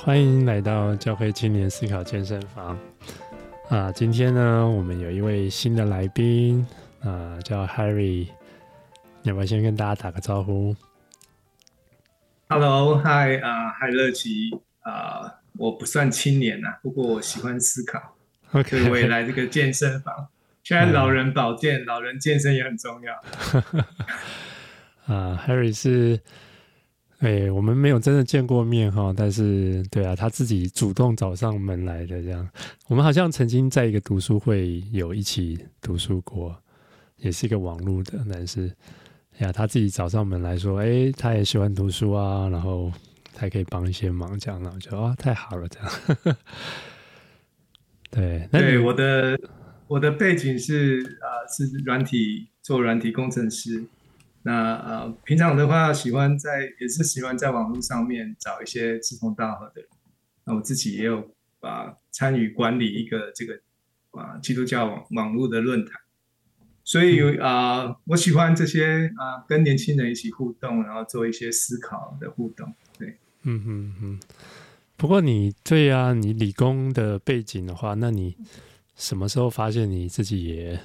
[0.00, 2.78] 欢迎来到教会青年思考健身房
[3.68, 3.92] 啊！
[3.92, 6.66] 今天呢，我们有一位新的来宾
[7.02, 8.26] 啊，叫 Harry，
[9.22, 10.74] 你要不要先跟大家打个招呼
[12.48, 18.16] ？Hello，Hi 啊，嗨乐琪啊，我不算青年呐、啊，不过我喜欢思考
[18.52, 20.28] ，OK，所以我也来这个健身房。
[20.62, 23.14] 现在老人保健、嗯、老人健身也很重要。
[25.14, 26.20] 啊，Harry 是。
[27.18, 32.48] 哎、我们没有真的见过面哈，但是对啊，他自己主动找上门来的这样。
[32.86, 36.56] 我们好像曾经在一个读书会有一起读书过，
[37.16, 38.72] 也是一个网络的，但是
[39.38, 42.92] 呀，他自己找上门来说，哎、他也喜欢读书啊，然后
[43.36, 46.36] 还可以帮一些忙这样，然后就啊，太好了这样。
[48.12, 49.36] 对，对，我的
[49.88, 53.84] 我的背景是啊、是软体做软体工程师。
[54.42, 59.90] 那呃，平常的话，喜欢在也是喜欢在网络上面找一些志同道合的人。
[60.44, 63.60] 那我自己也有啊参与管理一个这个
[64.12, 65.92] 啊基督教网网络的论坛，
[66.84, 72.72] 所以啊、呃，我喜欢这些啊跟年轻人一起互动，然后做一些思考的互动。
[72.96, 74.20] 对，嗯嗯嗯。
[74.96, 78.36] 不过你对啊，你理工的背景的话，那你
[78.96, 80.80] 什么时候发现你自己也？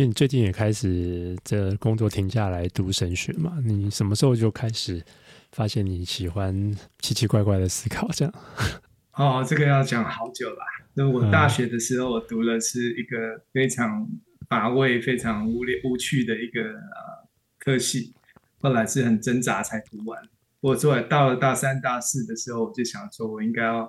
[0.00, 5.04] 因为你最近也开始这工作停下来读神学嘛，你什么时候就开始
[5.52, 8.34] 发现你喜欢奇奇怪怪的思考这样？
[9.12, 10.56] 哦，这个要讲好久了。
[10.94, 14.08] 那我大学的时候，我读的是一个非常
[14.48, 17.28] 乏味、非常无聊、无趣的一个呃
[17.58, 18.14] 科系，
[18.62, 20.18] 后来是很挣扎才读完。
[20.62, 23.84] 我后来到了大三、大四的时候，我就想说，我应该要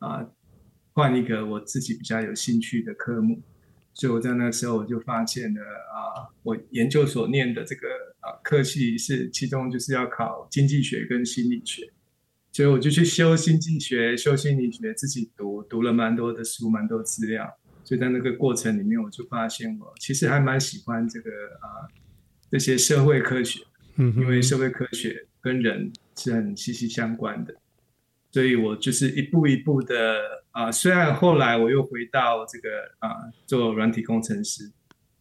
[0.00, 0.32] 啊、呃、
[0.92, 3.40] 换一个我自己比较有兴趣的科目。
[3.94, 7.88] 所以我在那个时候我就发现了啊，我研究所念的这个
[8.20, 11.92] 啊科系是其中就是要考经济学跟心理学，
[12.52, 17.58] 所以我就去修经济学、修心理学，自己读读了蛮多的书、蛮多资料。
[17.84, 21.30] 所以在那个过程里面，我就发现我其实还蛮喜欢这个
[21.60, 21.90] 啊
[22.50, 23.60] 这些社会科学，
[23.96, 27.54] 嗯，因为社会科学跟人是很息息相关的。
[28.32, 34.70] 所以我就是一步一步的啊、虽然后来我又回到这个啊、做软体工程师，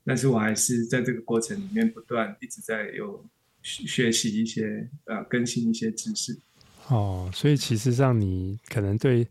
[0.03, 3.23] 但是我还是在这个过程里面不断一直在有
[3.61, 6.37] 学习一些呃更新一些知识。
[6.87, 9.25] 哦，所以其实上你可能对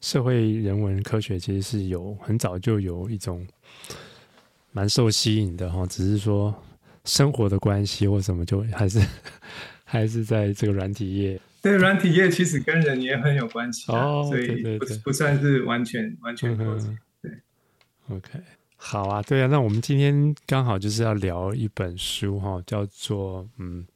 [0.00, 3.46] 社会人文科学其实是有很早就有一种
[4.72, 6.52] 蛮受吸引的哈、只是说
[7.04, 9.00] 生活的关系或什么就还是
[9.84, 11.40] 还是在这个软体业。
[11.64, 16.88] 对，软体业其实跟人也很有关系，哦，所以不不算是完全完全脱节。
[17.22, 17.32] 对
[18.10, 18.38] ，OK，
[18.76, 23.86] 好啊，对啊，那我们今天刚好就是要聊一本书哈，叫做嗯，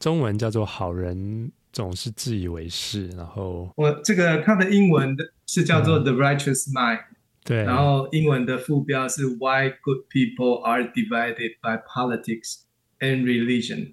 [0.00, 6.98] 中文叫做《好人总是自以为是》，然后我这个它的英文的是叫做《The Righteous Mind》，
[7.44, 12.62] 对，然后英文的副标是 Why Good People Are Divided by Politics
[12.98, 13.92] and Religion，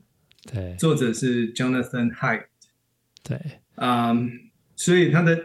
[0.51, 2.45] 对，作者是 Jonathan Haidt。
[3.23, 3.39] 对，
[3.75, 4.27] 嗯、um,，
[4.75, 5.39] 所以他的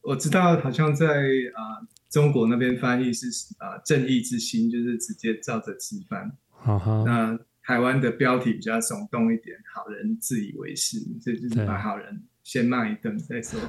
[0.00, 3.26] 我知道，好像在啊、uh, 中国那边翻译是
[3.58, 6.32] 啊、uh, 正义之心，就是直接照着吃饭。
[6.48, 13.60] 好好，那台湾的标题比较耸动一点，好人自以为是，这就是把好人先骂一顿再说。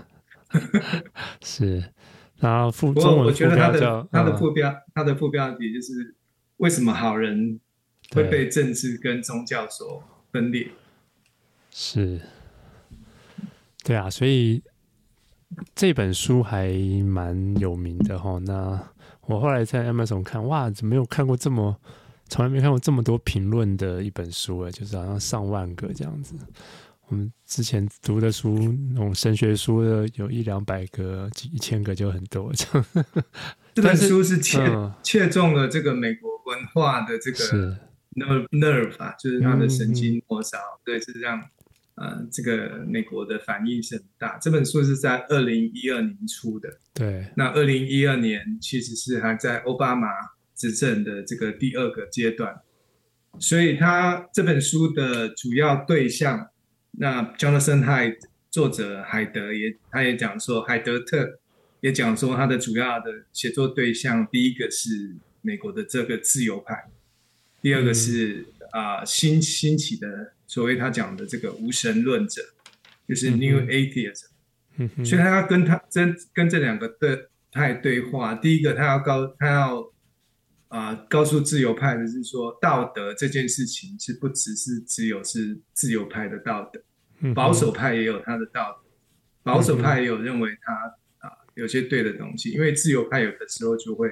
[1.42, 1.84] 是，
[2.38, 6.16] 然后副不过我觉得他的他的副标、嗯、他的副标题就是
[6.58, 7.60] 为什么好人
[8.12, 10.70] 会被政治跟宗教所分裂？
[11.70, 12.22] 是。
[13.90, 14.62] 对啊，所以
[15.74, 16.72] 这本书还
[17.04, 18.38] 蛮有名的哈。
[18.46, 18.80] 那
[19.26, 21.76] 我后来在 Amazon 看，哇，怎么没有看过这么，
[22.28, 26.36] 从来没看过这么多评论的一本书哎，就是好像上万个这样子。
[27.08, 28.60] 我们之前读的书，
[28.94, 32.86] 那种神学书的，有一两百个、几一千个就很多这样。
[33.74, 37.76] 这本书是切、嗯、切中了这个美国文化的这个
[38.14, 41.44] nerve nerve 啊，就是它的神经末梢、嗯，对，是这样。
[42.00, 44.38] 呃，这个美国的反应是很大。
[44.38, 47.28] 这本书是在二零一二年出的，对。
[47.36, 50.08] 那二零一二年其实是还在奥巴马
[50.56, 52.58] 执政的这个第二个阶段，
[53.38, 56.50] 所以他这本书的主要对象，
[56.92, 58.16] 那 Jonathan Haidt
[58.50, 61.40] 作者海德也，他也讲说，海德特
[61.82, 66.90] 也讲说，他的主要的写作对象，第一个是美国的这个自由派，
[67.62, 70.32] 第二个是啊、嗯呃、新兴起的。
[70.50, 72.42] 所谓他讲的这个无神论者，
[73.08, 74.26] 就是 New Atheism，
[74.78, 78.34] 嗯嗯，所以他要跟他跟跟这两个对派对话。
[78.34, 79.82] 第一个，他要告他要
[80.70, 88.90] 啊、呃、告诉自由派的是说，道德这件事情是不只是只有是自由派的道德，保守派也有他的道德。
[89.44, 90.74] 保守派也有认为他
[91.28, 94.10] 啊有些对的东西，因为自由派有的时候就会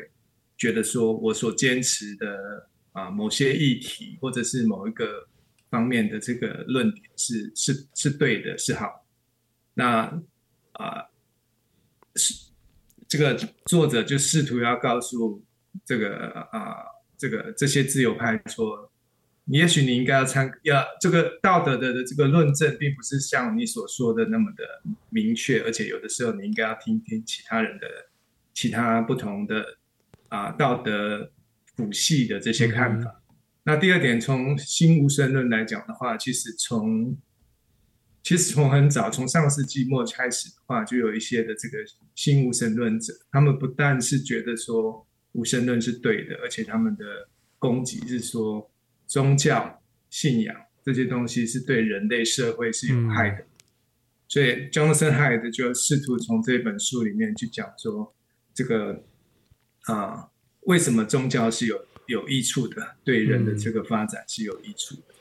[0.55, 5.27] 觉得说我所坚持的啊某些议题或者是某一个
[5.69, 9.05] 方面的这个论点是是是对的，是好。
[9.73, 10.21] 那
[10.73, 11.05] 啊
[12.15, 12.49] 是
[13.07, 13.35] 这个
[13.65, 15.43] 作者就试图要告诉
[15.85, 16.77] 这个啊
[17.17, 18.91] 这个这些自由派说。
[19.49, 27.87] 你也许你应该要参要这个道德的的这个论证，并不是像你所说的那么的明确，而且有的时候你应该要听听其他人的
[28.53, 29.77] 其他不同的
[30.27, 31.31] 啊道德
[31.77, 33.16] 谱系的这些看法。
[33.67, 37.17] 嗯、那第二点，从新无神论来讲的话，其实从
[38.23, 41.77] 其实从很早从上世纪末开始的话，就有一些的这个
[42.15, 47.29] 新无神论者，他们不但是觉得说无神论是对的，而且他们的
[47.59, 48.71] 攻击是说。
[49.09, 50.53] 宗教信仰
[50.83, 53.47] 这些东西是对人类社会是有害的，嗯、
[54.27, 58.13] 所以 Jonathan Haidt 就试图从这本书里面去讲说，
[58.53, 59.05] 这个
[59.83, 60.27] 啊，
[60.63, 65.15] 为什么宗教是有有益处的，对人的这个发展是有益处的。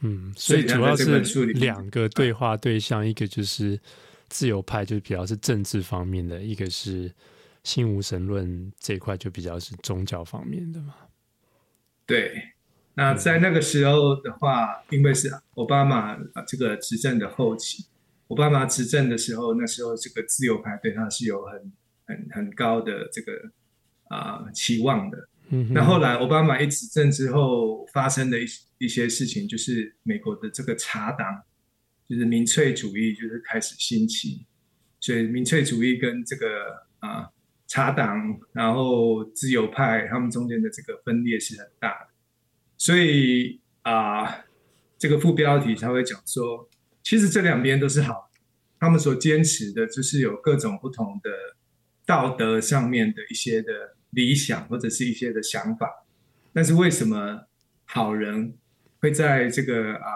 [0.00, 3.78] 嗯，所以主要是两个对话对象，一个就是
[4.28, 7.12] 自由派，就是比较是政治方面的；一个是
[7.64, 10.94] 新无神论这一块，就比较是宗教方面的嘛。
[12.06, 12.52] 对。
[12.98, 16.16] 那在那个时候的话，因为是奥巴马
[16.46, 17.84] 这个执政的后期，
[18.28, 21.72] 奥巴马执政的时候，那时候这个自由派对他是有很
[22.06, 23.32] 很很高的这个
[24.08, 25.28] 啊、呃、期望的。
[25.48, 28.44] 那后来奥巴马一执政之后，发生的一
[28.78, 31.42] 一些事情，就是美国的这个茶党，
[32.08, 34.44] 就是民粹主义，就是开始兴起，
[35.00, 36.46] 所以民粹主义跟这个
[36.98, 37.28] 啊、
[37.66, 42.08] 茶党，然后自由派他们中间的这个分裂是很大的。
[42.76, 44.44] 所以啊、
[44.98, 46.68] 这个副标题才会讲说，
[47.04, 48.30] 其实这两边都是好，
[48.80, 51.30] 他们所坚持的就是有各种不同的
[52.04, 56.04] 道德上面的一些的理想或者是一些的想法，
[56.52, 57.46] 但是为什么
[57.84, 58.54] 好人
[59.00, 60.10] 会在这个啊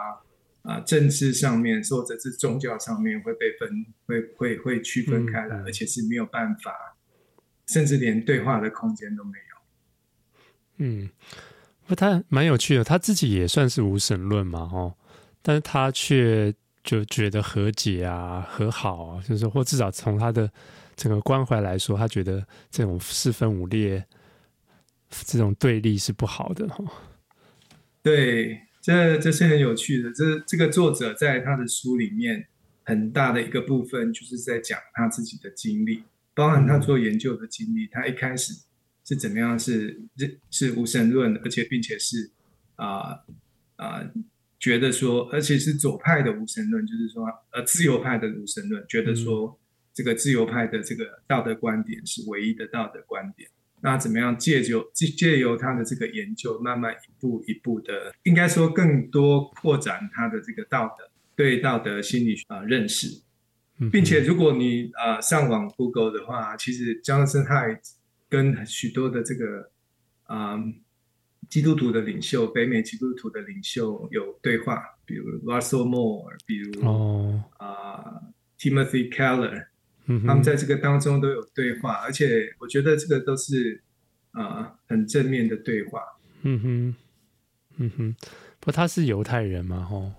[0.62, 6.96] 啊政治上面或者是宗教上面会被分会会会区分开来，而且是没有办法，
[7.66, 10.84] 甚至连对话的空间都没有。
[10.84, 11.10] 嗯。
[11.86, 14.94] 不他蛮有趣的，他自己也算是无神论嘛，哦，
[15.42, 16.54] 但是他却
[16.84, 20.48] 就觉得和解啊、和好啊，就是或至少从他的
[21.00, 24.04] 整个关怀来说，他觉得这种四分五裂、
[25.08, 26.84] 这种对立是不好的，哦。
[28.02, 30.12] 对，这这是很有趣的。
[30.12, 32.46] 这这个作者在他的书里面
[32.82, 36.02] 很大的一个部分，就是在讲他自己的经历，
[36.34, 37.86] 包含他做研究的经历。
[37.86, 38.52] 他一开始。
[39.02, 39.58] 是怎么样？
[39.58, 40.00] 是
[40.50, 42.30] 是无神论的，而且并且是
[42.76, 43.18] 啊
[43.74, 44.08] 啊、
[44.60, 49.58] 觉得说，而且是左派的无神论，就是说，呃，自由派的无神论，觉得说，
[49.92, 53.48] 这个自由派的这个道德观点是唯一的道德观点。
[53.82, 63.22] 那怎么样借由借借由他的这个研究，慢慢一步一步的，应该说更多扩展他的这个道德对道德心理啊、呃、认识，
[63.90, 67.80] 并且如果你啊、呃、上网 Google 的话，其实 Jonathan Haidt
[68.28, 69.70] 跟许多的这个
[70.24, 70.74] 啊、嗯、
[71.48, 77.42] 基督徒的领袖，北美基督徒的领袖有对话，比如 Russell Moore，比如哦。
[77.56, 78.20] 啊
[78.58, 79.68] Timothy Keller，
[80.26, 83.82] 他们在这个当中都有对话，而且我觉得这个都是
[84.32, 86.02] 啊很正面的对话。
[86.42, 86.94] 嗯哼，
[87.76, 88.16] 嗯哼，
[88.60, 90.12] 不，他是犹太人嘛，吼，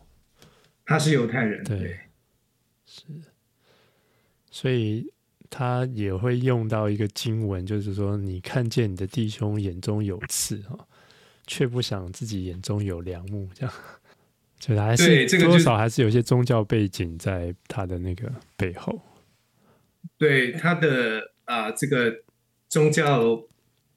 [0.86, 2.00] 他是犹太人，对，对。
[2.86, 3.04] 是，
[4.50, 5.12] 所以。
[5.54, 10.88] 他也会用到一个经文，就是说，你看见你的弟兄眼中有刺，哈，
[11.46, 13.74] 却不想自己眼中有良木，这样，
[14.58, 18.98] 就还是多少还是有些宗教背景在他的那个背后。
[20.22, 22.24] 对他的啊、呃，这个
[22.70, 23.44] 宗教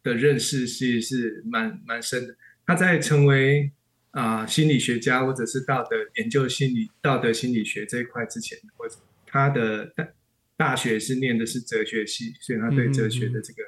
[0.02, 2.34] 的认识是是蛮蛮深的。
[2.64, 3.70] 他在成为
[4.12, 9.92] 啊、呃、心理学家或者是道德研究心理道德心理学这一块之前，或者他的。
[9.94, 10.08] 大
[10.56, 13.62] 大学是念的是哲学系，所以他对哲学的这个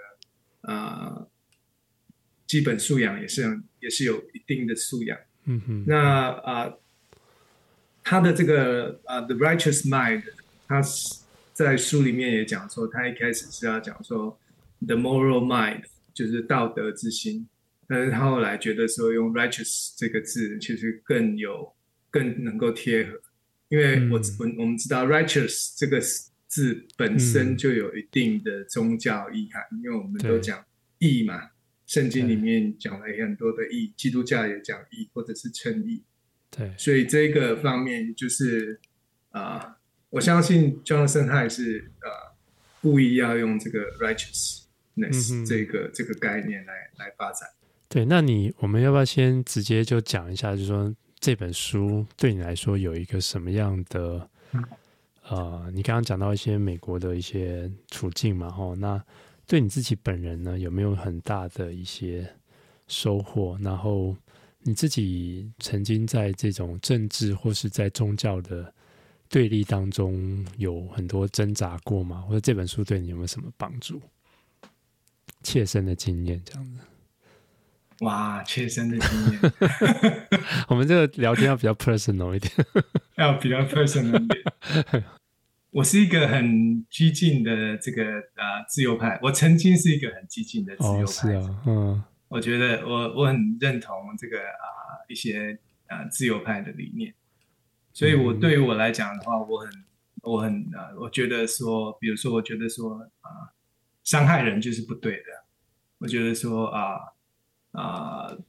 [0.73, 1.27] 啊、
[2.47, 5.19] 基本素养也是也是有一定的素养。
[5.47, 5.85] 嗯哼。
[5.87, 6.81] 那啊、呃，
[8.05, 10.23] 他的这个啊、呃《The Righteous Mind》，
[10.69, 10.81] 他
[11.57, 14.39] 在书里面也讲说，他一开始是要讲说
[14.87, 15.81] 《The Moral Mind》，
[16.13, 17.49] 就是道德之心，
[17.89, 21.75] 但是他后来觉得说用 “righteous” 这个字其实更有
[22.11, 23.21] 更能够贴合，
[23.71, 26.01] 因为我我、嗯、我们知道 “righteous” 这个。
[26.49, 30.65] 字本身就有一定的宗教意涵，嗯、因为我们都讲
[31.01, 31.51] 义嘛，
[31.87, 36.05] 圣经里面讲了很多的义，基督教也讲义或者是称义，
[36.49, 38.81] 对，所以这个方面就是
[39.31, 39.77] 啊、呃，
[40.17, 42.35] 我相信 Jonathan Haidt 是呃
[42.81, 47.47] 故意要用这个 righteousness、嗯、这个这个概念来来发展。
[47.87, 54.27] 对，那你我们要不要先直接就讲一下，就是说这本书对你来说有一个什么样的？
[54.53, 54.65] 嗯、
[55.29, 59.05] 呃，你刚刚讲到一些美国的一些处境嘛，吼，那
[59.47, 62.27] 对你自己本人呢，有没有很大的一些
[62.89, 63.59] 收获？
[63.61, 64.17] 然后
[64.63, 68.73] 你自己曾经在这种政治或是在宗教的
[69.29, 72.21] 对立当中有很多挣扎过吗？
[72.23, 74.01] 或者这本书对你有没有什么帮助？
[75.43, 76.81] 切身的经验这样子。
[78.01, 79.41] 哇，切身的经验。
[80.69, 82.53] 我们这个聊天要比较 personal 一点，
[83.17, 85.05] 要比较 personal 一点。
[85.71, 91.03] 我是一个很激进的这个呃自由派，我曾经是一个很激进的自由派。
[91.03, 94.67] 哦，是啊，嗯，我觉得我我很认同这个啊、
[94.99, 97.15] 呃、一些啊、呃、自由派的理念，
[97.97, 99.71] 所以我对于我来讲的话，我很
[100.21, 103.49] 我很啊、呃，我觉得说，比如说，我觉得说啊、呃，
[104.05, 105.45] 伤害人就是不对的。
[105.97, 106.97] 我觉得说啊。
[107.73, 108.45] 呃啊、呃，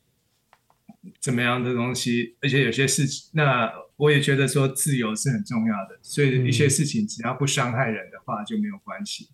[1.19, 2.37] 怎么样的东西？
[2.41, 5.97] 而且有些事情，那我也觉得说自由是很重要的。
[6.01, 9.29] 所以一些事情只要不伤害人的话就没有关系。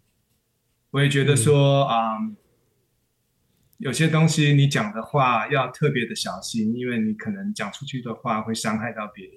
[0.92, 2.18] 我也觉得说啊、
[3.78, 9.36] 有些东西你讲的话要特别的小心，因为你可能讲出去的话会伤害到别人。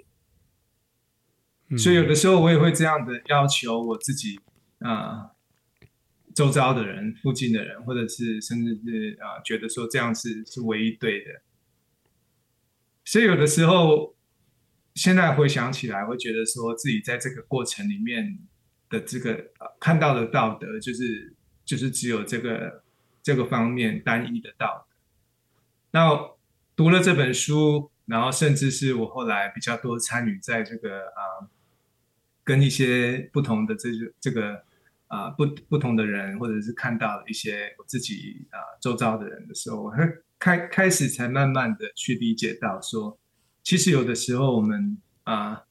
[1.78, 4.40] 所以有的时候我也会这样的要求我自己
[4.80, 5.30] 啊。
[6.34, 11.30] 周遭的人、附近的人，或者是甚至是啊、觉得说这样是是唯一对的。
[13.06, 14.14] 所以有的时候，
[14.94, 18.38] 现在回想起来，会觉得说自己在这个过程里面
[18.90, 19.46] 的这个、
[19.80, 22.84] 看到的道德，就是就是只有这个
[23.22, 24.96] 这个方面单一的道德。
[25.92, 26.20] 那
[26.76, 31.48] 读了这本书，然后甚至是我后来比较多参与在这个啊、
[32.46, 34.64] 跟一些不同的这个这个。
[35.08, 39.98] 啊，不不同的人，或者是看到一些我自己啊周遭的人的时候，我会
[40.36, 43.16] 开开始才慢慢的去理解到说，
[43.62, 45.62] 其实有的时候我们啊，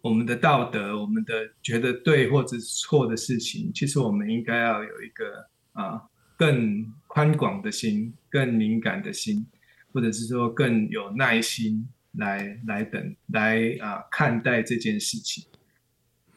[0.00, 6.00] 我们的道德，我们的觉得对或者是错的事情，其实我们应该要有一个啊
[6.36, 9.44] 更宽广的心，更敏感的心，
[9.92, 15.44] 或者是说更有耐心来来等来啊看待这件事情。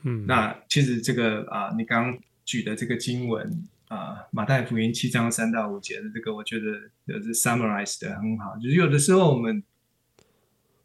[0.07, 6.65] 嗯，那其实这个啊，你刚举的这个经文啊，马太福音七章三到五节的这个，我觉得
[7.07, 8.55] 就是 summarize 的很好。
[8.57, 9.63] 就是有的时候我们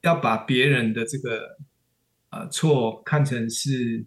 [0.00, 1.58] 要把别人的这个
[2.30, 4.02] 呃错看成是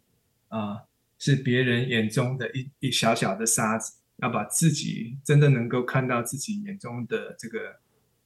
[0.48, 0.82] 啊
[1.20, 7.60] 是别人眼中的一一小小的沙子，要把自己真的能够看到自己眼中的这个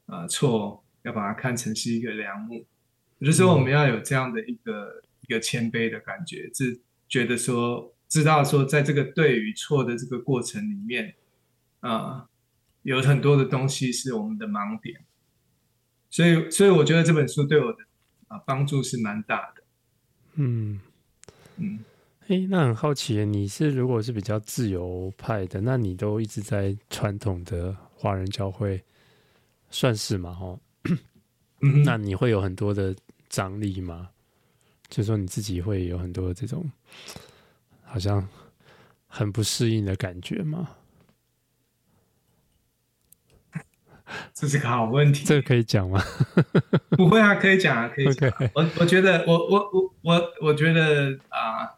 [0.06, 2.66] 啊错，要把它看成是一个良木。
[3.20, 5.04] 有的时候我们要有这样的一个。
[5.28, 11.14] 一个谦卑的感觉，是觉得说，知道说，在这个对与错的这个过程里面，
[11.82, 12.30] 啊、呃，
[12.84, 15.06] 有很多的东西是我们的盲点，
[16.10, 17.80] 所以，所以我觉得这本书对我的
[18.30, 19.64] 啊帮助是蛮大的。
[20.36, 20.80] 嗯
[21.58, 21.80] 嗯，
[22.28, 28.82] 哎，那很好奇，你是如果是比较自由派的，那你都一直在传统的华人教会，
[29.70, 30.34] 算是吗？
[30.34, 30.60] 哈，
[31.84, 32.96] 那你会有很多的
[33.28, 34.10] 张力吗？
[34.90, 36.72] 就说你自己会有很多这种
[37.84, 38.28] 好像
[39.08, 40.70] 很不适应的感觉吗？
[44.34, 45.26] 这是个好问题。
[45.26, 46.02] 这个可以讲吗？
[46.98, 48.32] 不会啊，可以讲啊，可以讲。
[48.56, 51.76] 我我觉得，我我我我我觉得啊，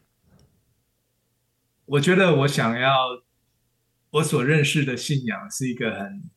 [1.86, 3.24] 我觉得我想要
[4.12, 6.30] 我所认识的信仰是一个很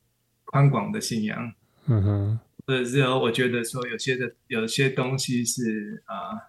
[0.44, 1.52] 宽广的信仰。
[1.86, 2.40] 嗯哼。
[2.64, 6.48] 或者是我觉得说有些的有些东西是啊。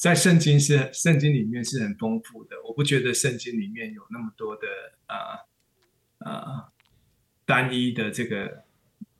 [0.00, 4.62] 在圣经是圣经里面是很丰富的，我不觉得圣经里面有那么多的
[5.04, 5.16] 啊
[6.20, 6.72] 啊、呃呃、
[7.44, 8.46] 单一的这个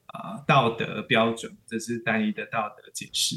[0.06, 3.37] 啊、呃、道德标准，这是单一的道德解释。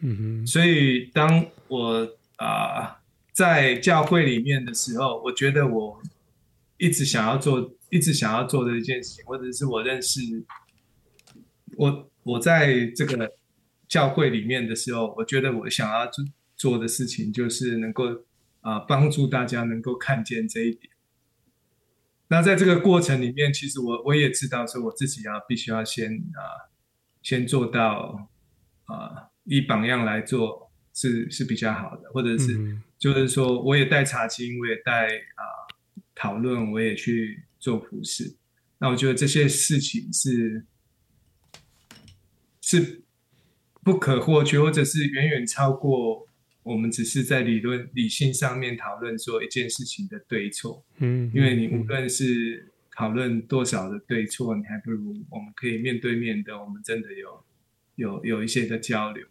[0.00, 0.46] 嗯哼。
[0.46, 2.06] 所以当我
[2.36, 2.96] 啊、呃、
[3.32, 5.98] 在教会里面的时候，我觉得我
[6.76, 10.20] 一直想要做，一直想要做的一件事情，或者是我认识
[11.78, 13.32] 我我在这个
[13.88, 16.06] 教会里面的时候，我觉得我想要
[16.62, 16.78] 做。
[16.78, 18.04] 的事情就是能够
[18.60, 20.92] 啊帮助大家能够看见这一点。
[22.28, 26.70] 那在这个过程里面，其实我我也知道说我自己要必须要先啊
[27.20, 28.30] 先做到
[28.84, 35.42] 啊以榜样来做是是比较好的，或者是就是说我也带查经，我也带啊
[36.14, 38.36] 讨论，我也去做服事。
[38.78, 40.64] 那我觉得这些事情是
[42.60, 43.02] 是
[43.82, 46.26] 不可或缺，或者是远远超过
[46.62, 50.84] 我们只是在理论理性上面讨论说一件事情的对错。
[50.98, 57.44] 嗯，因为你无论是讨论多少的对错，你还不如我们可以面对面的，我们真的有
[57.96, 59.26] 有有一些的交流。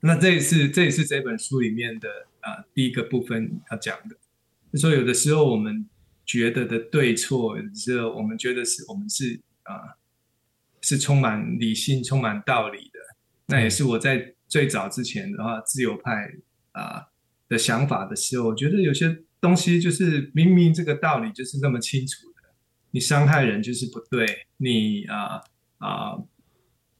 [0.00, 2.08] 那这也是这也是这本书里面的
[2.40, 4.16] 啊、呃、第一个部分要讲的，
[4.72, 5.86] 就是说有的时候我们
[6.24, 9.96] 觉得的对错，有的时候我们觉得是我们是啊、呃、
[10.80, 12.98] 是充满理性、充满道理的。
[13.46, 16.30] 那也是我在最早之前的话，自由派
[16.72, 17.06] 啊、
[17.48, 22.50] 的想法的时候，我觉得有些东西就是明明这个道理就是那么清楚的，
[22.90, 24.26] 你伤害人就是不对，
[24.58, 25.40] 你啊
[25.78, 26.18] 啊。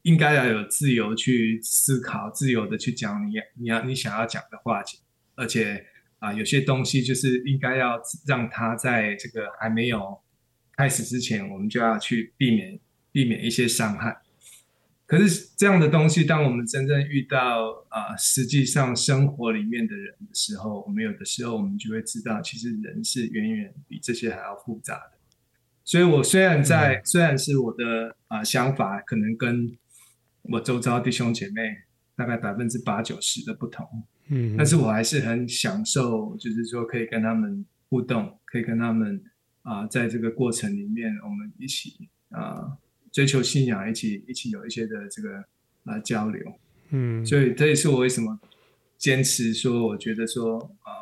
[0.03, 4.99] 应该要有自由去思考，自由的去讲你你要你想要讲的话题，
[5.35, 5.85] 而且
[6.21, 10.19] 啊、有些东西就是应该要让他在这个还没有
[10.75, 12.81] 开始之前，我们就要去避免
[13.13, 14.17] 避免一些伤害。
[15.11, 25.19] 可是这样的东西，当我们真正遇到啊、呃，实际上生活里面的人的时候，我们有的时候我们就会知道，其实人是远远比这些还要复杂的。
[25.85, 29.77] 所以我虽然在，嗯、虽然是我的啊、呃、想法可能跟
[30.43, 31.77] 我周遭弟兄姐妹
[32.15, 33.85] 大概百分之八九十的不同，
[34.29, 39.21] 嗯，但是我还是很享受，就是说可以跟他们互动，可以跟他们
[39.63, 42.79] 啊、呃，在这个过程里面，我们一起啊、呃、
[43.13, 45.39] 追求信仰，一起一起有一些的这个
[45.85, 46.41] 啊、呃、交流，
[46.91, 48.39] 嗯，所以这也是我为什么
[48.99, 50.93] 坚持说，我觉得说啊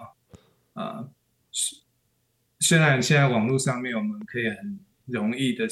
[0.74, 1.10] 啊、呃呃，
[2.60, 5.66] 虽然现在网络上面我们可以很容易的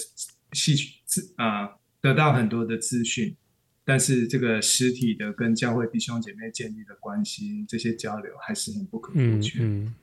[0.53, 1.01] 吸取
[1.37, 3.37] 啊、呃，得到很多的资讯。
[3.89, 9.61] 但是这个实体的跟教会弟兄姐妹建立的关系，这些交流还是很不可或缺。
[9.61, 9.95] 嗯，嗯，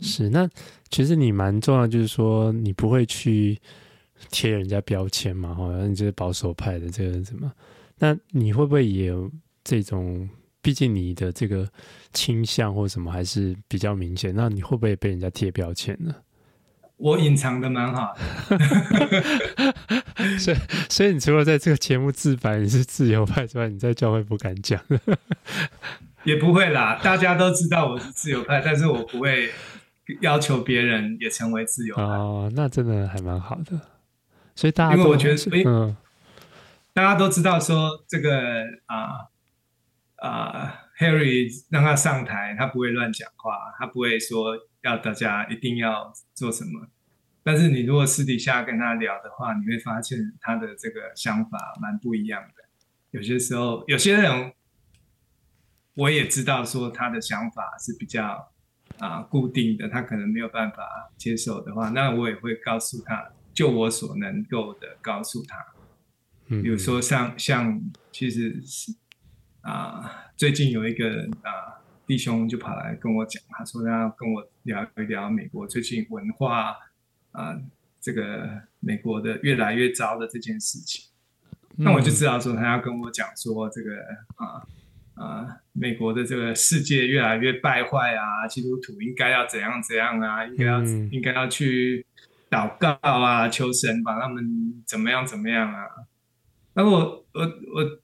[0.00, 0.30] 是。
[0.30, 0.48] 那
[0.88, 3.60] 其实你蛮重要，就是说你不会去
[4.30, 7.52] 贴人家标签嘛，好像你这是保守派的这个什么？
[7.98, 9.30] 那你会不会也有
[9.64, 10.28] 这种？
[10.62, 11.64] 毕竟你的这个
[12.12, 14.34] 倾向或什么还是比较明显。
[14.34, 16.12] 那你会不会被人家贴标签呢？
[16.96, 18.12] 我隐藏的蛮好
[18.48, 18.58] 的，
[20.40, 20.56] 所以
[20.88, 24.82] 所以你除了在这个节目自白你是自由派之外，你在教会不敢讲，
[26.24, 26.98] 也不会啦。
[27.00, 29.50] 大家都知道我是自由派，但是我不会
[30.20, 32.02] 要求别人也成为自由派。
[32.02, 33.80] 哦，那真的还蛮好的。
[34.56, 35.96] 所以大家因为我觉得，嗯、呃，
[36.92, 39.28] 大家都知道说这个啊
[40.16, 44.58] 啊、呃呃、，Harry 让他上台，他不会乱讲话，他不会说。
[44.82, 46.86] 要大家一定要做什么，
[47.42, 52.62] 但是你如果私底下跟他聊的话，你会发现他的这个想法蛮不一样的。
[53.10, 54.52] 有些时候，有些人
[55.94, 58.52] 我也知道说他的想法是比较
[59.00, 65.56] 啊固定的，他可能没有办法接受的话，那我也会告诉他，就我所能够的告诉他。
[66.46, 68.92] 嗯，比如说像像其实是
[69.62, 71.74] 啊，最近有一个啊。
[72.08, 76.76] 弟兄就跑来跟我讲，他说他要跟我聊一聊美国最近文化
[77.32, 77.62] 啊、呃，
[78.00, 81.06] 这个美国的越来越糟的这件事情。
[81.74, 83.96] 那我就知道说他要跟我讲说这个
[84.36, 84.46] 啊
[85.14, 92.06] 啊、呃呃，美国的这个世界越来越败坏啊，基督徒应该要怎样怎样啊，应该要、嗯、应该要去
[92.50, 95.86] 祷告啊，求神把他们怎么样怎么样啊。
[96.74, 97.42] 那我我
[97.74, 98.00] 我。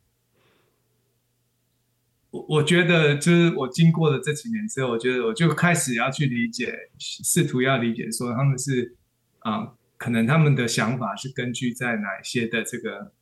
[2.32, 8.96] 我我觉得，就是我经过了这几年之后，我觉得我就开始要去理解，试图要理解，说他们是
[9.40, 13.12] 啊、呃，可能他们的想法是根据在哪一些的这个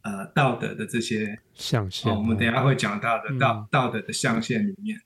[0.00, 4.98] 呃道德的这些象限、哦，我们等一下会讲到的道、嗯、道德的象限里面。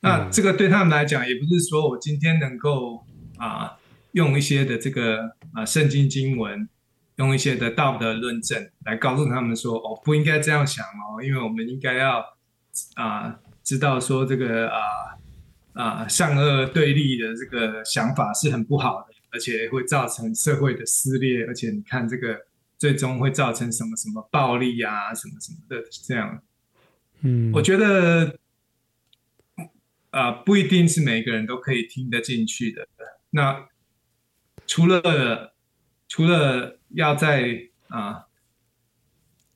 [0.00, 3.06] 那这个对他们来讲，也不是说我今天能够
[3.38, 3.76] 啊、呃、
[4.16, 5.22] 用一些的这个
[5.54, 6.68] 啊、呃、圣经经文。
[7.18, 12.18] 用一些的道德论证来告诉他们说：“哦，不应该这样想哦，因为我们应该要
[12.92, 14.78] 啊、呃，知道说这个啊
[15.72, 22.38] 啊、呃、善恶对立的这个想法是很不好的，而且会造成社会的撕裂，而且你看这个
[22.76, 26.42] 最终会造成什么什么暴力啊，什么什么的这样。”
[27.24, 28.36] 嗯，我觉得
[30.10, 32.86] 啊、呃，不一定是每个人都可以听得进去的。
[33.30, 33.66] 那
[34.66, 35.54] 除了
[36.08, 38.26] 除了要在啊，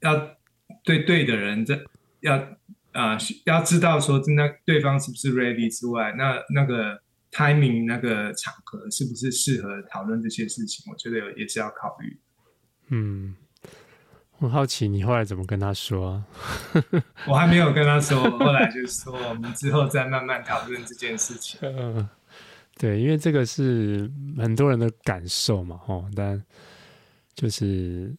[0.00, 0.36] 要
[0.84, 1.84] 对对的人，这
[2.20, 2.36] 要
[2.92, 10.84] 啊，要知道说，真的对方是不是 ready 之外，那那个 timing 那个场合是不是适合讨论这些事情？
[10.90, 12.18] 我觉得也是要考虑。
[12.88, 13.36] 嗯，
[14.38, 16.24] 我好奇你后来怎么跟他说啊？
[17.28, 21.60] 我还没有跟他说，后来就说我们之后再慢慢讨论这件事情。
[21.62, 22.08] 嗯，
[22.76, 26.42] 对，因为这个是很多人的感受嘛，吼，但。
[27.33, 28.14] 就是，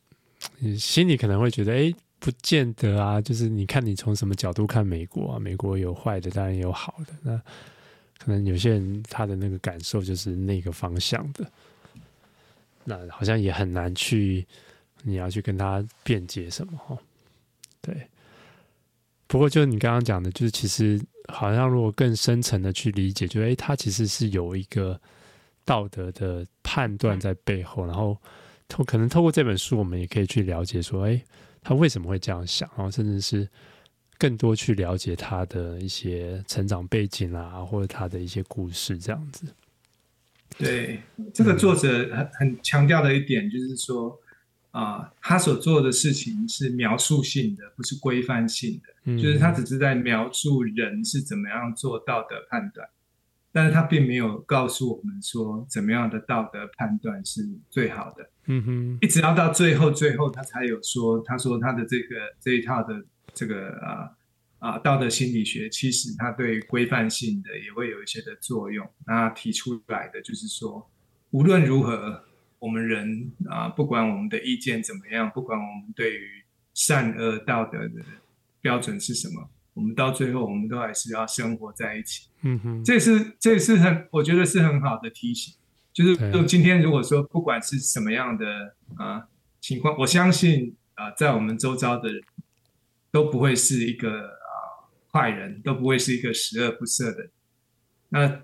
[0.80, 7.14] 心里可能会觉得，哎，不见得啊，就是你看你从什么角度看美国啊，美国有坏的，当然有好的。
[7.22, 7.38] 那
[8.18, 11.48] 可能有些人他的那个感受就是那个方向的，
[12.84, 14.44] 那好像也很难去
[15.04, 16.98] 你要去跟他辩解什么哈。
[17.80, 18.08] 对，
[19.28, 25.00] 不过就你刚刚讲的，就是其实好像如果更深层的去理解，就诶，他其实是有一个
[25.66, 28.18] 道德的判断在背后，然后。
[28.74, 31.22] 透可能透过这本书，我们也可以去了解说，哎，
[31.62, 33.46] 他为什么会这样想，然后甚至是
[34.18, 39.46] 更多去了解他的一些成长背景啊，或者他的一些故事这样子。
[40.58, 41.02] 对，
[41.34, 44.18] 这个作者很很强调的一点就是说，
[44.72, 52.88] 啊、呃，他所做的事情是描述性的，不是规范性的，嗯、就是他只是在描述人是怎么样做道德判断。
[53.54, 58.30] 但是他并没有告诉我们说怎么样的道德判断是最好的。
[58.46, 62.96] 嗯哼，一直要到最后，最后他才有说，他说他的这个这一套的
[63.34, 64.10] 这个啊
[64.60, 68.90] 啊道德心理学，其实他对规范性的也会有一些的作用。
[69.06, 70.90] 那提出来的就是说，
[71.32, 72.24] 无论如何，
[72.62, 76.43] 我们人啊，不管我们的意见怎么样，不管我们对于
[76.76, 78.06] 善恶道德的
[78.62, 79.50] 标准是什么。
[79.74, 82.28] 我们到最后，我们都还是要生活在一起。
[82.43, 85.56] 嗯哼，这是这是很，我觉得是很好的提醒。
[85.91, 89.28] 就是就今天，如果说不管是什么样的啊
[89.60, 92.21] 情况，我相信啊，在我们周遭的人
[93.10, 97.30] 都不会是一个啊坏人，都不会是一个十恶不赦的。
[98.10, 98.43] 那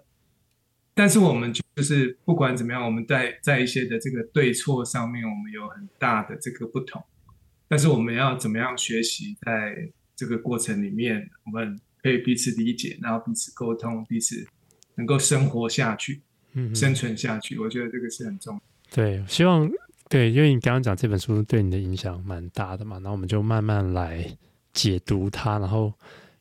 [0.98, 7.02] 但是我们就是不管怎么样，我们在在一些的这个对错上面，我们有很大的这个不同。
[7.70, 9.90] 但是我们要怎么样学习在？
[10.20, 14.44] 这个过程里面，我们可以彼此理解，然后彼此沟通，彼此
[14.96, 16.20] 能够生活下去，
[16.54, 17.60] 嗯，生存下去。
[17.60, 18.62] 我觉得这个是很重要。
[18.92, 19.70] 对，希望
[20.10, 24.26] 对，因为你刚刚讲这本书对你的影响蛮大的嘛，那我们就慢慢来
[24.74, 25.94] 解读它，然后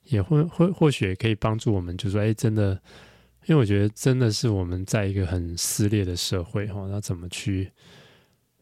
[0.04, 2.80] 也会会或许也可以帮助我们，就说，哎，真的，
[3.46, 7.72] 因为我觉得真的是我们在一个很撕裂的社会哈，那怎么去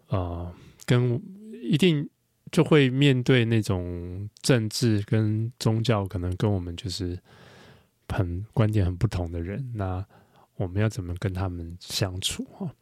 [0.07, 0.55] 啊、
[0.87, 1.21] 跟
[1.63, 2.09] 一定。
[2.53, 7.19] 就会面对那种政治跟宗教可能跟我们就是
[8.11, 10.07] 很观点很不同的人，那
[10.55, 12.73] 我们要怎么跟他们相处哈？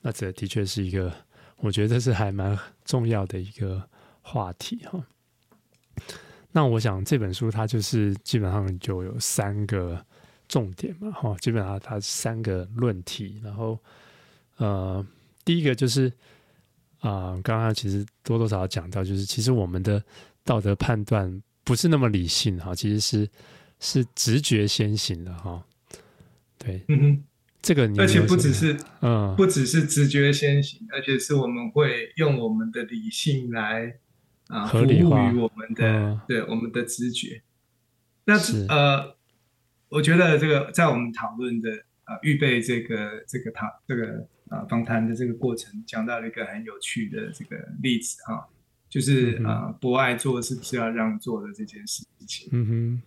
[0.00, 1.14] 那这的确是一个，
[1.58, 3.88] 我觉得这是还蛮重要的一个
[4.22, 5.06] 话题哈。
[6.50, 10.04] 那我想这本书它就是基本上就有三个
[10.52, 13.78] 重点嘛哈，基本上它三个论题，然后
[14.56, 15.04] 呃，
[15.44, 16.12] 第一个就是。
[17.02, 20.00] 啊，刚刚其实多多少少讲到，就是其实我们的
[20.44, 23.28] 道德判断不是那么理性哈，其实是
[23.80, 25.60] 是直觉先行的哈。
[26.56, 27.24] 对，嗯哼，
[27.60, 33.98] 这个你而且不只是嗯，不只是直觉先行，而且是我们会用我们的理性来
[34.46, 37.42] 啊服务于我们的、嗯、对我们的直觉。
[38.26, 39.16] 那是呃，
[39.92, 41.70] 我觉得这个在我们讨论的
[42.04, 44.26] 啊、呃，预备这个这个讨这个。
[44.52, 48.46] 啊，访谈的这个过程讲到了一个很有趣的这个例子哈，
[48.86, 52.50] 就是啊、呃，博爱做是不是要让座的这件事情。
[52.52, 53.02] 嗯哼，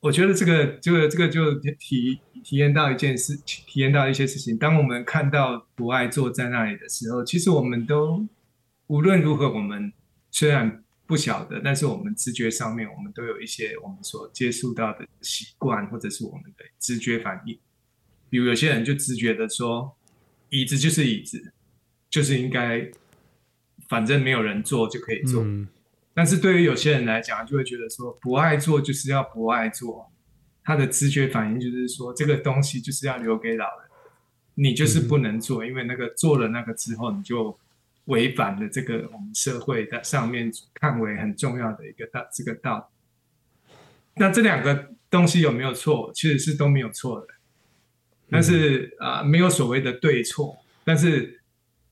[0.00, 4.56] 我觉得这个这个这个就体体验到一件事，体验到一些事情。
[4.56, 8.26] 当我们看到博爱坐在那里的时候，其实我们都
[8.86, 9.92] 无论如何，我们
[10.30, 17.58] 虽然不晓得，但是我们直觉上面，我们都有一些我们所接触到的习惯，或者是我们的直觉反应。
[18.30, 19.94] 比如有些人就直觉的说，
[20.48, 21.52] 椅子就是椅子，
[22.08, 22.90] 就是应该，
[23.90, 25.44] 反正没有人坐就可以坐。
[25.44, 25.68] 嗯。
[26.14, 30.10] 但是对于有些人来讲，就会觉得说，不爱做就是要不爱做，
[30.64, 33.90] 他的直觉反应就是说，这个东西就是要留给老人，
[34.54, 37.58] 你就是不能坐，因为那个做了那个之后，你就
[38.06, 42.90] 违反了这个我们社会的上面看为很重要的一个道这个道。
[44.16, 46.10] 那这两个东西有没有错？
[46.14, 47.26] 其实是都没有错的。
[48.28, 50.56] 但是啊、呃，没有所谓的对错。
[50.84, 51.40] 但是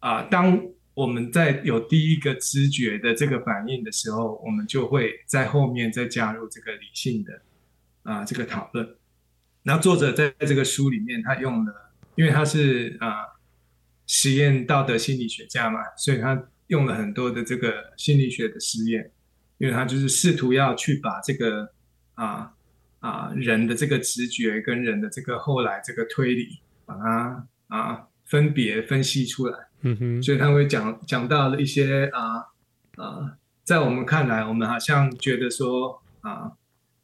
[0.01, 0.61] 啊、呃，当
[0.95, 7.43] 我们在有第一个知觉的这个反应的时候，我们就会在后面再加入这个理性的
[8.03, 8.97] 啊、呃、这个讨论。
[9.63, 13.29] 然后作者在这个书里面，他用了，因为他是啊、呃、
[14.11, 19.13] 实验道德心理学家嘛，所以他用了很多的这个心理学的实验，
[19.59, 21.73] 因为他就是试图要去把这个
[22.15, 22.35] 啊。
[22.35, 22.51] 呃
[23.01, 29.59] 啊，人的这个直觉跟人的这个后来这个推理，把它啊分别分析出来。
[29.81, 32.45] 嗯哼，所以他会讲讲到了一些啊
[32.97, 36.53] 啊，在我们看来，我们好像觉得说啊，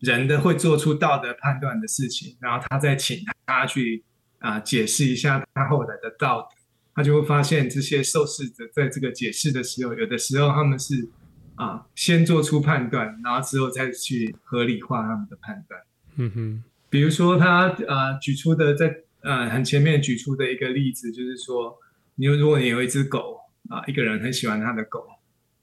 [0.01, 4.05] 人的会做出道德判断的事情，然后他再请他去
[4.41, 6.49] 啊解释一下他后来的道德，
[6.97, 11.11] 他就会发现这些受试者在这个解释的时候，有的时候他们是
[11.57, 15.81] 啊，先做出判断，然后之后再去合理化他们的判断。
[16.17, 21.79] 嗯哼，比如说他啊举出的在呃很前面举出的一个例子，就是说，
[22.15, 25.07] 你如果你有一只狗啊，一个人很喜欢他的狗，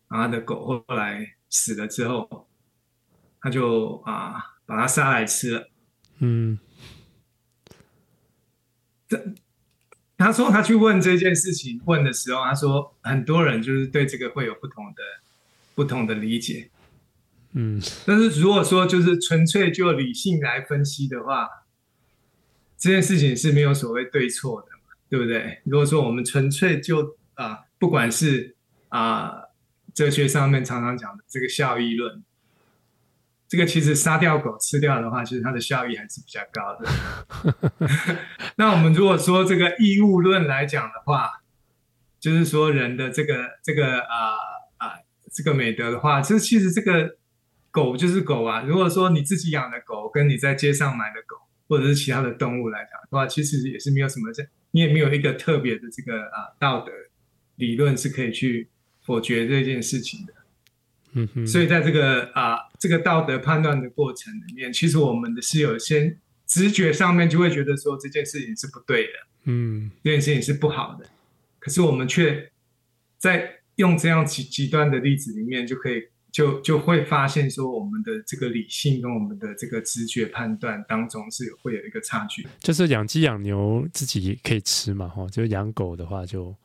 [0.09, 2.47] 然后他的狗后来死了之后，
[3.41, 4.35] 他就啊
[4.67, 5.67] 把它杀来吃了。
[6.19, 6.59] 嗯，
[9.07, 9.17] 这
[10.17, 15.01] 他说他去问这件事情问的时候，他说很多人就是对这个会有不同的。
[15.75, 16.69] 不同的理解，
[17.53, 21.49] 嗯，但是如果说就是纯粹就理性来分析的话，
[22.77, 25.61] 这件事情是没有所谓对错的嘛，对不对？
[25.65, 28.55] 如果说我们纯粹就啊、呃，不管是
[28.89, 29.49] 啊、呃、
[29.95, 32.23] 哲学上面常常讲的这个效益论，
[33.53, 38.17] 这个其实杀掉狗吃掉的话，其实它的效益还是比较高的。
[38.57, 41.29] 那我们如果说这个义务论来讲的话，
[42.19, 44.33] 就是说人的这个这个啊。
[44.79, 45.03] 呃
[45.35, 47.17] 这个美德的话，这其实这个
[47.71, 48.61] 狗就是狗啊。
[48.61, 51.35] 如果说你自己养的狗，跟你在街上买的狗，
[51.67, 56.91] 或者是其他的动物来讲的话，其实也是没有什么这，你也没有一个特别的这个啊道德
[57.55, 58.69] 理论是可以去
[59.03, 60.33] 否决这件事情的。
[61.13, 61.47] 嗯哼。
[61.47, 69.11] 所以在这个啊这个道德判断的过程里面，其实我们的是有些直觉上面就会觉得说这件事情是不对的，
[69.45, 71.05] 嗯，这件事情是不好的，
[71.59, 72.51] 可是我们却
[73.17, 73.59] 在。
[73.77, 75.99] 用这样极极端的例子里面，就可以
[76.31, 82.45] 就就会发现说，我们的这个理性跟我们的这个直觉判断当中是有会有一个差距。
[82.59, 86.55] 就是养鸡养牛自己可以吃嘛，哈，就养狗的话，就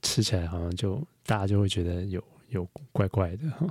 [0.00, 3.66] 吃起来好像就大家就会觉得有有怪怪的哈。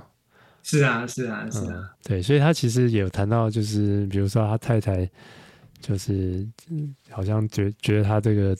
[0.64, 5.08] 是啊，是啊，是啊，嗯，对，所以他其实也有谈到，就是比如说他太太，
[5.80, 6.44] 就是
[7.10, 8.56] 好像觉觉得他这个。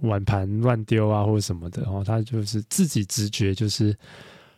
[0.00, 3.94] 碗盘乱丢啊，或者什么的，然后他就是自己直觉，就是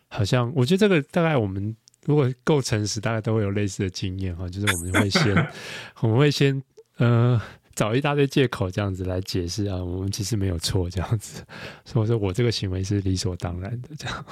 [0.09, 5.48] 好像我觉得这个大概我们如果够诚实，大概都会有类似的经验哈，就是我们会先
[6.01, 6.62] 我们会先
[6.98, 7.38] 呃
[7.75, 11.42] 找一大堆借口这样子来解释啊，我们其实没有错这样子，
[11.85, 14.25] 所以说我这个行为是理所当然的这样。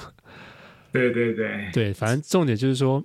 [0.91, 3.03] 对对对对，反正重点就是说，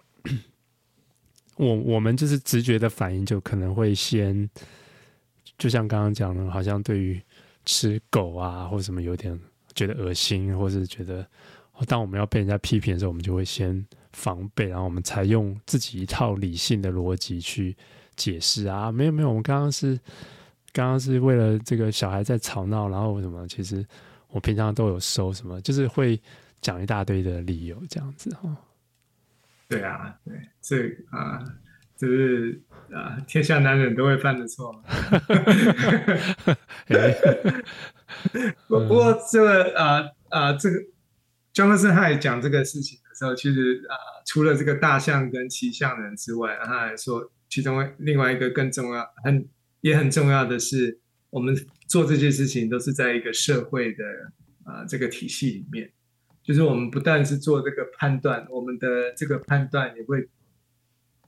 [1.56, 4.48] 我我们就是直觉的反应，就可能会先，
[5.58, 7.20] 就像刚刚讲的，好像对于。
[7.68, 9.36] 吃狗啊，或什么有点
[9.74, 11.26] 觉得恶心，或是觉得
[11.88, 17.76] 当我们要被人家批评的时候，我们就会先防备，然后我们才用自己一套理性的逻辑去
[18.14, 18.92] 解释啊。
[18.92, 19.98] 没有没有，我们刚刚是
[20.72, 23.44] 刚刚是为了这个小孩在吵闹，然后什么？
[23.48, 23.84] 其实
[24.28, 26.16] 我平常都有收什么，就是会
[26.60, 28.56] 讲一大堆的理由这样子哈。
[29.68, 31.42] 对啊，对，所以啊。
[31.96, 32.60] 就是
[32.92, 34.70] 啊，天下男人都会犯的错。
[38.68, 40.76] 不不过这个啊啊，这个
[41.54, 49.48] 庄克斯他也讲这个事情的时候，其实啊，除了这个大象跟骑象人之外，他还说其中另外一个更重要、很
[49.80, 51.56] 也很重要的是，我们
[51.88, 54.04] 做这些事情都是在一个社会的
[54.64, 55.90] 啊这个体系里面，
[56.46, 60.28] 就是我们不但是做这个判断，我们的这个判断也会。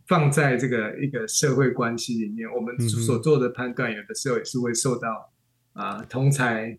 [0.06, 5.30] 放在这个一个社会关系里面，我们所做的判断，有的时候也是会受到
[5.74, 6.78] 啊同才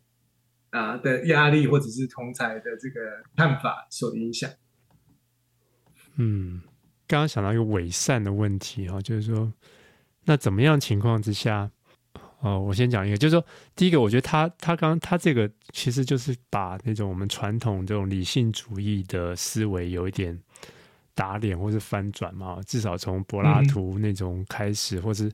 [0.72, 3.00] 啊的压力，或者是同才的这个
[3.36, 4.50] 看法所影响。
[6.16, 6.60] 嗯，
[7.06, 9.54] 刚刚想到一个伪善的问题哈，就是说，
[10.26, 11.70] 那怎么样情况之下？
[12.40, 20.40] 哦，我先讲一个，就是说，第一个，我觉得他他刚他这个其实就是把那种我们传统这种理性主义的思维有一点。
[21.16, 25.30] 打脸或是翻转嘛，至少从柏拉图那种开始，嗯、或是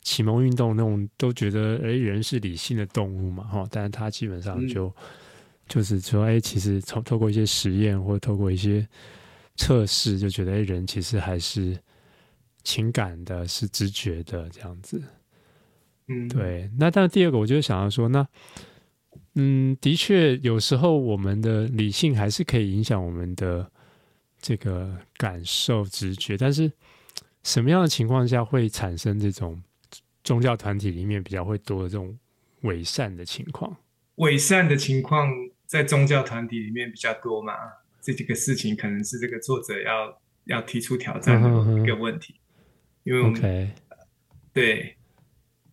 [0.00, 3.68] 启蒙运动那种，都觉得哎、欸，人是理性的动物嘛，哈。
[3.70, 4.94] 但是他基本上就、嗯、
[5.68, 8.88] 就是说，哎、欸，其实从透过一些实验或透过一些
[9.56, 11.78] 测试，就觉得哎、欸，人其实还是
[12.62, 15.02] 情感的，是直觉的这样子。
[16.10, 16.70] 嗯，对。
[16.78, 18.26] 那但第二个，我就想要说，那
[19.36, 23.70] 嗯，的确有时候我们的理性还是可以影响我们的。
[24.42, 26.72] 这个感受、直觉，但是
[27.42, 29.62] 什么样的情况下会产生这种
[30.24, 32.18] 宗教团体里面比较会多的这种
[32.62, 33.76] 伪善的情况？
[34.14, 35.28] 伪善的情况
[35.66, 37.52] 在宗教团体里面比较多嘛？
[38.00, 41.48] 这几个事情可能是这个作者要要提出挑战的
[41.82, 42.36] 一个问题，uh.
[43.04, 43.68] 因为我们 Okay.
[44.54, 44.96] 对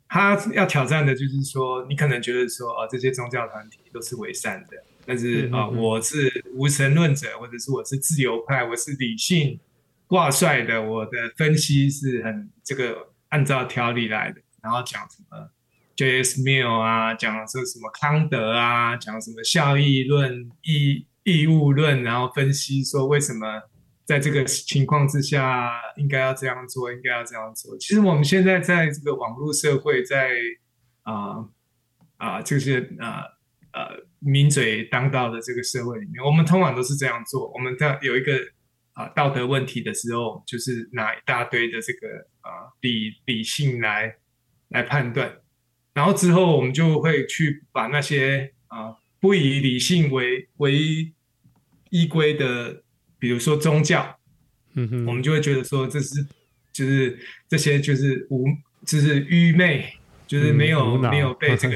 [0.09, 4.77] 他要挑战的就是说，你可能觉得说，哦，这些宗教团体都是伪善的。
[5.05, 9.59] 但是啊，我是无神论者，或者是我是自由派，我是理性
[10.05, 14.41] 挂帅的，我的分析是很这个按照条理来的。
[14.61, 15.49] 然后讲什么
[15.95, 16.41] J.S.
[16.41, 23.61] Mill 啊，讲说什么康德啊，讲什么效益论、义义务论，然后分析说为什么
[24.07, 27.77] 在这个情况之下，应该要这样做，应该要这样做。
[27.77, 30.31] 其实我们现在在这个网络社会在，
[31.03, 31.45] 啊
[32.15, 33.25] 啊，就是啊
[33.73, 37.51] 呃，名嘴当道的这个社会里面，我们通常都是这样做。
[37.51, 38.39] 我们在有一个
[38.93, 42.07] 啊道德问题的时候，就是拿一大堆的这个
[42.39, 44.15] 啊理理性来
[44.69, 45.29] 来判断，
[45.93, 51.13] 然后之后我们就会去把那些啊不以理性为为
[51.89, 52.83] 依归的。
[53.19, 54.19] 比如说宗教，
[54.75, 56.23] 嗯哼，我们就会觉得说这是，
[56.71, 57.17] 就是
[57.49, 58.45] 这些就是无，
[58.86, 59.91] 就是愚昧，
[60.27, 61.75] 就是没有、嗯、没有被这个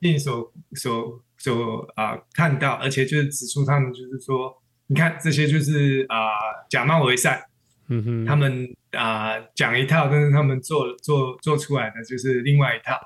[0.00, 4.52] 理性所所所啊、呃、看到，而且就是指出他们就是说，
[4.88, 7.40] 你看这些就是啊、呃、假冒伪善，
[7.86, 12.98] 嗯哼，他们啊、呃、讲一套，但是他们做做做出来的就是另外一套，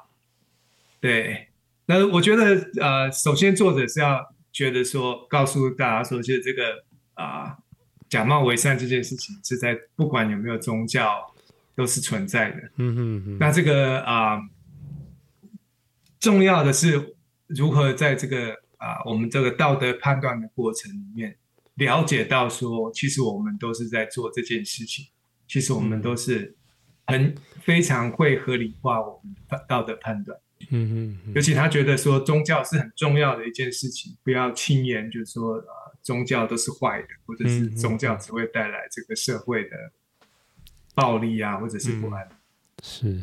[1.00, 1.48] 对，
[1.84, 6.87] 那我觉得呃，首先作者是要觉得说，告诉大家说，其实这个。
[7.18, 7.58] 啊，
[8.08, 11.20] 假冒伪善这件事情是在不管有没有宗教
[11.74, 12.56] 都是存在的。
[12.76, 13.38] 嗯哼哼。
[13.40, 14.40] 那这个啊，
[16.20, 17.16] 重要的是
[17.48, 21.36] 如何在这个啊我们这个道德判断的过程里面，
[21.74, 25.06] 了解到说，其实我们都是在做这件事情，
[25.48, 26.56] 其实我们都是
[27.08, 30.38] 很非常会合理化我们的道德判断。
[30.70, 31.32] 嗯哼。
[31.34, 35.87] 尤其他觉得说宗教是很重要的一件事情，不要轻言就是说啊。
[36.02, 39.70] 宗教都是坏的，或者是宗教只会带来这个社会的
[40.94, 42.26] 暴力啊，或者是不安。
[42.26, 42.36] 嗯、
[42.82, 43.22] 是，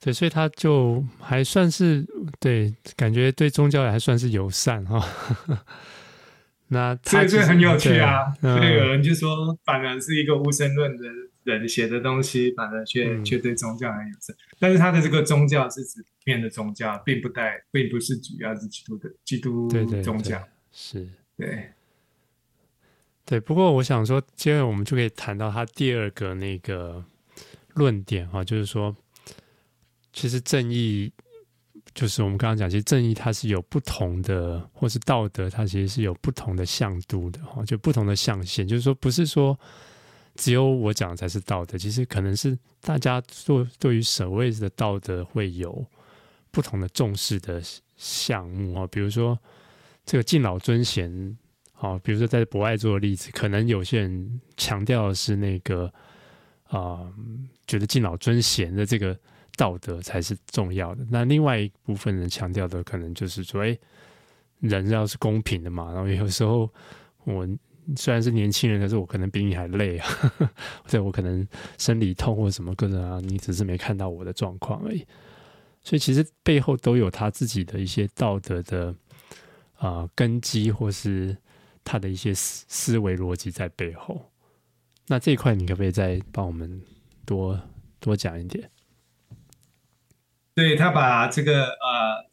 [0.00, 2.06] 对，所以他就还算是
[2.38, 5.04] 对，感觉对宗教也还算是友善哈。
[6.70, 11.04] 那所以这很有趣啊，所以有人就说，反而是一个无神论的
[11.44, 14.36] 人写的东西，反而却、嗯、却对宗教很友善。
[14.58, 19.66] 但是他的这个宗教是指面的宗教，并不带，并不是主要是基督的基督
[20.02, 20.36] 宗教。
[20.36, 21.70] 对对对是，对。
[23.28, 27.04] 对，不过我想说，接着我们就可以谈到他第二个那个
[27.74, 28.96] 论点哈，就是说，
[30.14, 31.12] 其实正义
[31.92, 39.60] 就是我们刚刚讲，其实正义它是有不同的，或是道德它其实是有不同的向度的哈，就不同的象限，就是说，不是说
[40.36, 45.84] 只有我讲才是道德，其实可能是大家做对于所谓的道德会有
[46.50, 47.62] 不同的重视的
[47.98, 49.38] 项目啊，比如说
[50.06, 51.36] 这个敬老尊贤。
[51.80, 55.88] 好，比如说在博爱做的例子，可能有些人强调的是那个
[56.64, 57.08] 啊、
[57.68, 59.16] 觉得敬老尊贤的这个
[59.56, 61.06] 道德才是重要的。
[61.08, 63.78] 那另外一部分人强调的，可能就是说，哎，
[64.58, 65.92] 人要是公平的嘛。
[65.92, 66.68] 然后有时候
[67.22, 67.48] 我
[67.96, 70.08] 虽然是年轻人，可是我可能比你还累啊，
[70.82, 71.46] 或者我可能
[71.78, 75.06] 生理痛或什么各种啊，你只是没看到我的状况而已。
[75.84, 78.92] 所以其实背后都有他自己的一些道德的
[79.76, 81.36] 啊、根基，或是。
[81.90, 84.30] 他的一些思思维逻辑在背后，
[85.06, 86.82] 那这一块你可不可以再帮我们
[87.24, 87.58] 多
[87.98, 88.70] 多讲一点？
[90.54, 92.28] 对，他把这个呃，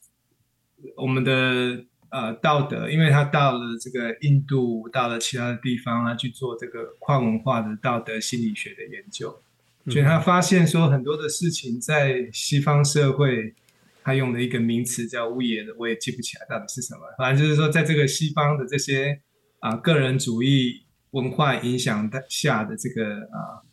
[0.98, 9.42] 我们的呃道德，因为他到了这个印度，到了其他的地方啊，去做这个跨文化的道德心理学的研究，
[9.88, 13.56] 所以他发现说很多的事情在西方社会，
[14.04, 19.22] 他用了一个名词叫 weird 的，我也记不起来到底是什么，反正就是说在这个西方的这些。
[19.66, 23.66] 啊，个人主义文化影响的下的这个啊，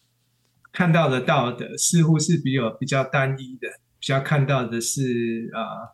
[0.72, 3.68] 看到的道德似乎是比较比较单一的，
[4.00, 5.92] 比较看到的是啊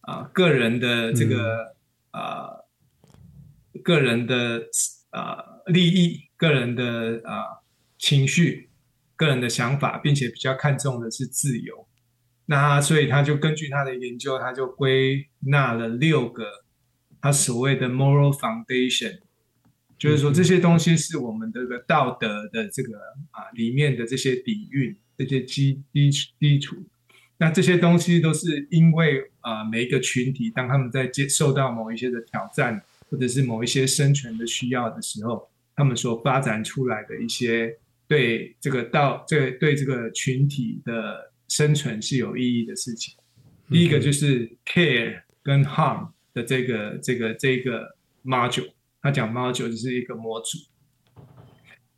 [0.00, 1.76] 啊个人的这个、
[2.10, 2.48] 嗯、啊
[3.84, 4.64] 个人的
[5.10, 7.62] 啊利益、个人的啊
[7.98, 8.70] 情绪、
[9.14, 11.86] 个人的想法，并且比较看重的是自由。
[12.46, 16.64] 那所以他就根据他的研究，他就归纳了六个
[17.20, 19.20] 他所谓的 moral foundation。
[19.98, 22.98] 就是说，这些东西是我们这个道德的这个
[23.30, 26.76] 啊里面的这些底蕴、这些基基基础。
[27.38, 37.74] 那这些东西都是因为啊每一个群体，当他们在接受到某一些的挑战，或者是某一些生存的需要的时候，他们所发展出来的一些
[38.06, 43.14] 对这个道、这对这个群体的生存是有意义的事情。
[43.70, 48.75] 第一个就是 care 跟 harm 的这个这个这个 module。
[49.06, 50.58] 他讲猫九就是一个模组，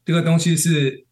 [0.05, 1.07] 这个东西是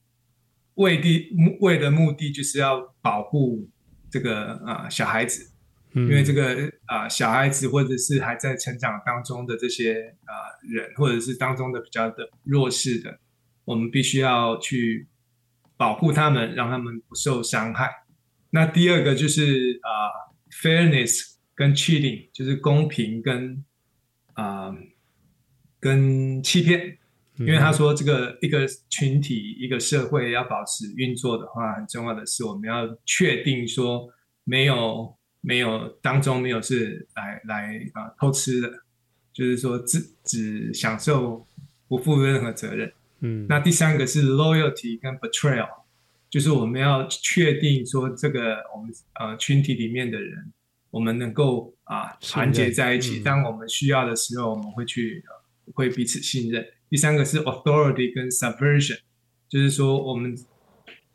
[0.74, 3.66] 为的目为的目的就是要保护
[4.11, 5.51] 这个啊、呃、小孩子，
[5.94, 13.18] 因为这个啊、呃、小孩子或者是还在成长当中的这些啊、呃、人，或者是当中的比较的弱势的，
[13.64, 15.09] 我们必须要去
[15.78, 17.90] 保护他们，让他们不受伤害。
[18.51, 23.64] 那第二个就是啊、呃、fairness 跟 cheating，就是公平跟
[24.34, 24.76] 啊。
[25.87, 26.99] 呃跟欺骗，
[27.39, 34.09] 因为他说这个一个群体、一个社会要保持运作的话，很重要的是我们要确定说
[34.45, 38.70] 没有没有当中没有是来来啊偷吃的，
[39.32, 41.47] 就是说只只享受
[41.89, 42.93] 不负任何责任。
[43.20, 45.68] 嗯，那第三个是 loyalty 跟 betrayal，
[46.28, 50.53] 就是我们要确定说这个我们呃群体里面的人，
[50.91, 55.24] 我们能够啊团结在一起，嗯，当我们需要的时候，我们会去
[55.74, 56.64] 会彼此信任。
[56.88, 58.98] 第三个是 authority 跟 subversion，
[59.48, 60.36] 就是说我们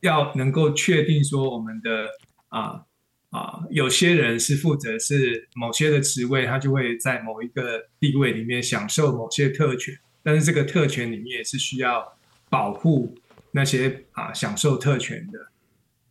[0.02, 2.08] 要能够确定说我们的
[2.50, 2.84] 啊
[3.30, 12.18] 啊有些人是负责是某些的职位，他就会在某一个地位里面享受某些特权，但是这个特权里面也是需要
[12.50, 13.18] 保护
[13.54, 15.40] 那些啊享受特权的，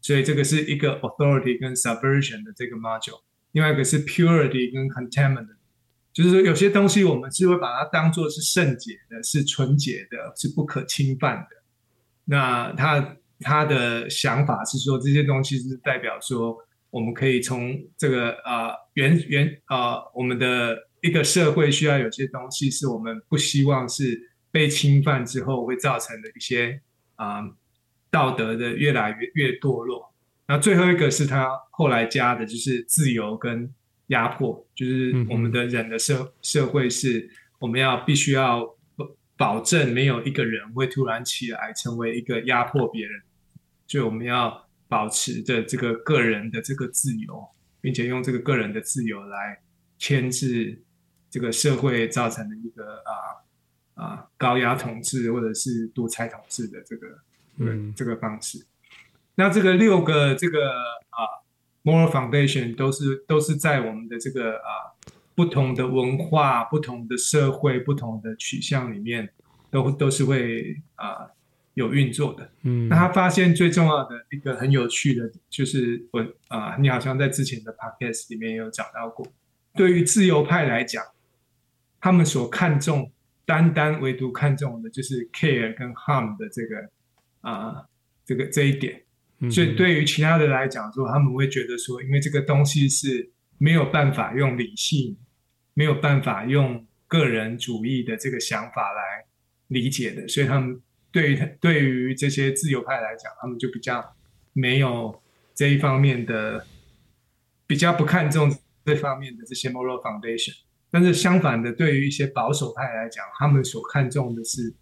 [0.01, 3.21] 所以这个是一个 authority 跟 subversion 的这个 module，
[3.53, 5.60] 另外一个是 purity 跟 contaminant。
[6.13, 11.57] 就是说，有些东西我们是会把它当做是圣洁的，是纯洁的，是不可侵犯的。
[12.25, 16.57] 那他他的想法是说，这些东西是代表说，
[16.91, 26.81] 我们可以从这个啊原原啊我们的一个社会需要有些东西是我们不希望是被侵犯之后会造成的一些
[27.15, 27.41] 啊
[28.11, 30.13] 道德的越来越越堕落。
[30.49, 33.73] 那最后一个是他后来加的，就是自由跟。
[34.11, 37.31] 压迫就是我们的人的社社会是，
[37.61, 38.77] 我们要必须要
[39.37, 43.23] 保证没有一个人会突然起来成为一个压迫别人，
[43.87, 47.49] 所以我们要保持着这个个人的这个自由，
[47.81, 49.61] 并且用这个个人的自由来
[49.97, 50.83] 牵制
[51.31, 57.07] 这个社会造成的一个啊啊高压统治或者是独裁统治的这个
[57.59, 58.67] 嗯这个方式。
[59.37, 60.71] 那这个六个这个
[61.11, 61.40] 啊。
[61.83, 64.93] Moral foundation 都是都是在我们的这个啊
[65.35, 69.31] 不同的文化、不同的社会、不同的取向里面，
[69.71, 71.31] 都都是会啊
[71.73, 72.51] 有运作的。
[72.65, 79.27] 嗯，那他发现最重要的一个很有趣的，就是我啊，你好像在之前的 podcast 里面也有讲到过，
[79.75, 81.03] 对于自由派来讲，
[81.99, 83.11] 他们所看重、
[83.47, 86.91] 单单唯独看重的就是 care 跟 harm 的这个
[87.41, 87.87] 啊
[88.27, 89.03] 这个这一点。
[89.49, 95.17] 所以对于其他的来讲说，他们会觉得说，因为这个东西是没有办法用理性，
[95.73, 99.25] 没有办法用个人主义的这个想法来
[99.69, 100.79] 理解的，所以他们
[101.11, 104.15] 对于对于这些自由派来讲，他们就比较
[104.53, 105.23] 没有
[105.55, 106.67] 这一方面的，
[107.67, 110.55] 比较不看重这方面的这些 moral foundation。
[110.91, 114.75] 但是相反的，对于一些保守派来讲，他们所看重的是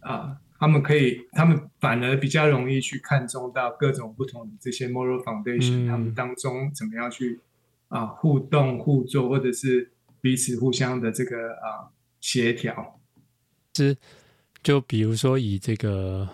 [0.00, 0.36] 啊。
[0.60, 7.40] 他们可以，他们反而比较容易去看重到各种不同的这些 moral foundation，、嗯、他们当中怎么样去
[7.88, 9.90] 啊互动互作，或者是
[10.20, 11.88] 彼此互相的这个啊
[12.20, 13.00] 协调。
[13.74, 13.96] 是，
[14.62, 16.28] 就比如说以这个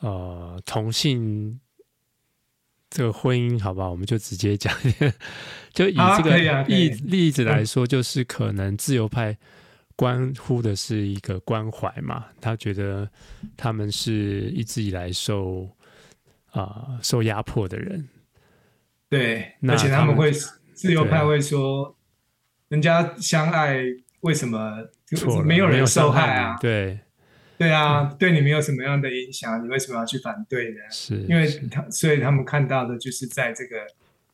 [0.00, 1.60] 呃同性
[2.88, 3.90] 这个婚姻，好吧？
[3.90, 4.74] 我们就直接讲，
[5.74, 9.36] 就以这个例、啊啊、例子来说，就是可能自由派。
[9.96, 13.08] 关乎的是一个关怀嘛，他觉得
[13.56, 15.64] 他们是一直以来受
[16.50, 18.08] 啊、呃、受压迫的人，
[19.08, 20.32] 对，而且他们会
[20.74, 21.96] 自由派会说，
[22.68, 23.78] 人家相爱
[24.20, 24.88] 为什么
[25.44, 26.56] 没有人受害啊？
[26.60, 26.98] 对，
[27.58, 30.80] 对啊，对你没有什么样的影响，你为什么要去反对呢？
[30.90, 33.76] 是因为他，所以他们看到的就是在这个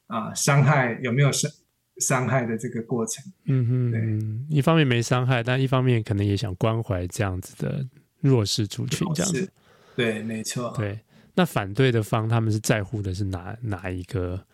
[0.07, 1.51] 啊伤害有没有伤。
[1.99, 7.85] 伤害的这个过程，嗯哼，对，一方面没伤害，但一方面可能也想关怀这样子的
[8.21, 9.51] 弱势族群，这样子，
[9.97, 11.01] 对，没错，对。
[11.35, 14.45] 那反对的方，他们是在乎的是哪哪一个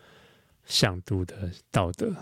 [0.65, 2.13] 向度的道德？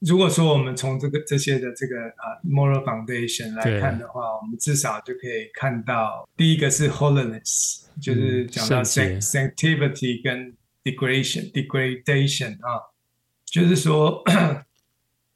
[0.00, 10.54] 如果说我们从这个这些的这个啊 moral foundation 来看的话，我们至少就可以看到，第一个是 holiness，就是讲到 sanctivity 跟。
[10.84, 12.80] Degradation degradation 啊，
[13.44, 14.22] 就是说，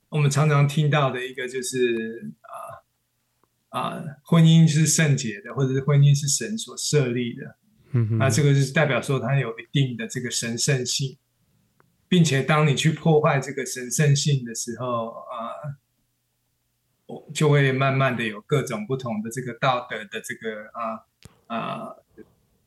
[0.08, 2.32] 我们常常听到的一个就是
[3.70, 7.56] 啊啊，婚姻是圣洁的，或者是婚姻是神所设立的，
[7.92, 11.16] 嗯哼，那这个就是代表说它有一定的这个神圣性，
[12.08, 15.76] 并且当你去破坏这个神圣性的时候啊，
[17.06, 21.06] 我就会慢慢的有各种不同的这个道德的这个啊
[21.46, 21.96] 啊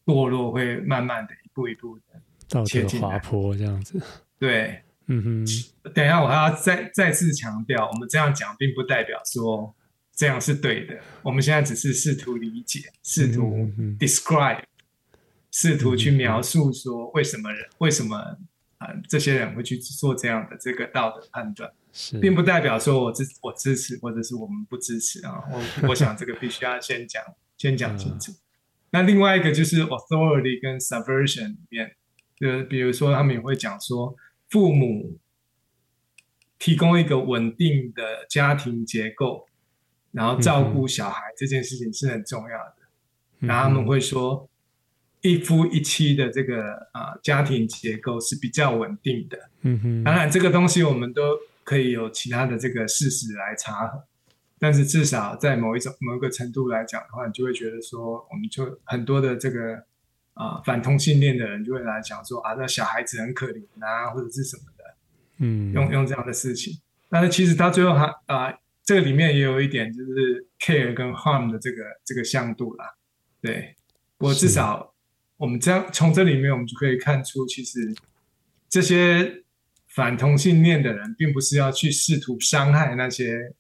[0.05, 2.14] 堕落，会慢慢的一步一步的。
[2.49, 4.01] 道德滑坡这样子，
[4.39, 5.45] 对，嗯哼。
[5.93, 9.75] 等一下，我还要再再次强调，我们这样讲并不代表说
[10.15, 10.99] 这样是对的。
[11.21, 13.69] 我们现在只是试图理解，试图
[13.99, 14.63] describe，
[15.51, 18.17] 试图去描述说为什么人，为什么
[18.77, 21.71] 啊、呃、这些人会去做这样的这个道德判断。
[22.21, 25.41] 并不代表说我支我支持或者是我们不支持啊。
[25.49, 27.23] 我我想这个必须要先讲
[27.57, 28.33] 先讲清楚。
[28.91, 31.95] 那另外一个就是 authority 跟 subversion 里面，
[32.37, 34.15] 就比如说他们也会讲说，
[34.49, 35.17] 父母
[36.59, 39.47] 提供一个稳定的家庭结构，
[40.11, 42.75] 然后照顾小孩这件事情是很重要的。
[43.39, 44.49] 嗯、然后他们会说，
[45.21, 49.37] 一夫一妻的这个啊、呃、家庭结构是比较稳定的。
[49.61, 54.03] 嗯哼，当然这个东西我们都可以有其他的这个事实来查核。
[54.57, 59.83] 但是至少在某一种某一个程度来讲的话，你就会觉得说，我们就很多的这个
[60.35, 64.83] 啊、呃、反同性恋的人就会来讲说啊，那小孩子很可怜啊，或者是什么的，
[65.39, 66.79] 嗯，用用这样的事情。
[67.09, 72.95] 但是其实到最后还啊、呃，这个里面也有一点就是 care 跟 harm 的这个这个向度啦。
[73.41, 73.75] 对，
[74.17, 74.93] 不过至少
[75.37, 77.93] 我们这样从这里面我们就可以看出，其实
[78.69, 79.43] 这些
[79.87, 83.53] 反同性恋的人并不是要去试图伤害那些。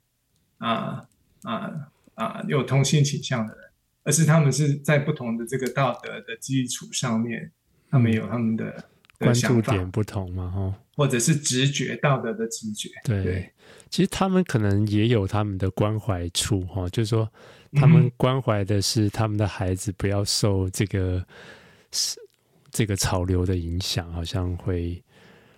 [0.57, 1.05] 啊
[1.43, 2.41] 啊啊！
[2.47, 3.64] 有同性倾向的人，
[4.05, 7.51] 而是他们是在不同的这个道德的基础上面，
[7.89, 8.85] 他们有他们的，的
[9.19, 12.89] 关注点不同嘛，哈，或者是直觉道德的直觉。
[13.03, 13.51] 对，对
[13.89, 17.29] 其实他们可能也有他们的关怀处，哈，就是说
[17.73, 21.25] 他们关怀的是他们的孩子不要受这个
[21.91, 22.23] 是、嗯、
[22.71, 25.03] 这个潮流的影响，好像会，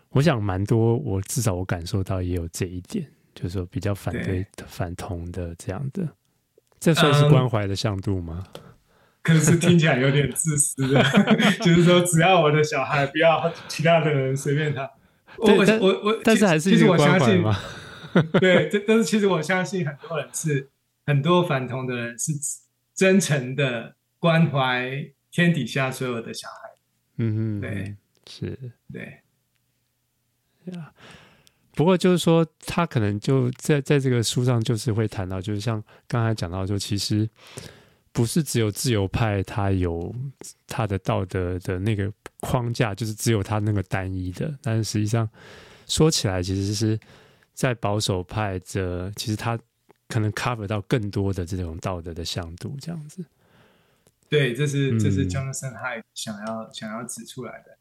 [0.09, 3.07] 我想蛮多，我至少我感受到也有这一点。
[3.35, 6.01] 就是说比较反对反同的这样的，
[6.79, 8.47] 这算是关怀的向度吗？
[8.53, 8.61] 嗯、
[9.23, 11.03] 可是听起来有点自私的，
[11.61, 14.89] 就是说只要我的小孩不要其他的人随便他。
[15.37, 17.43] 我我我，但是还是其实我相信？
[18.39, 20.69] 对，这但是其实我相信很多人是
[21.05, 22.31] 很多反同的人是
[22.95, 26.69] 真诚的关怀天底下所有的小孩。
[27.17, 27.95] 嗯嗯，对，
[28.27, 28.57] 是，
[28.91, 29.21] 对，
[30.73, 30.91] 呀。
[31.77, 37.29] 不过就是说，他可能就在在这个书上，就是会谈到，就是像刚才讲到，就其实
[38.11, 40.11] 不是只有自由派他有
[40.65, 44.51] 他的道德的那个框架，就是只有他那个单一的。
[44.63, 45.29] 但是实际上
[45.85, 46.99] 说起来，其实是
[47.53, 49.55] 在保守派的，其实他
[50.07, 53.23] 可能 cover 到更多的这种道德的向度，这样子。
[54.29, 57.77] 对，这是这是 Jonathan Haidt 想要、想要指出来的。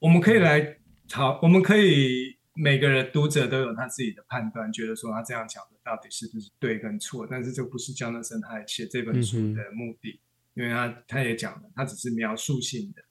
[0.00, 0.78] 我们可以来
[1.12, 2.36] 好，我们可以。
[2.56, 10.20] 每个人读者都有他自己的判断，觉得说他这样讲的到底是不是对跟错，但是这不是 Jonathan Haidt 写这本书的目的，
[10.54, 13.02] 嗯、因为他他也讲了，他只是描述性的。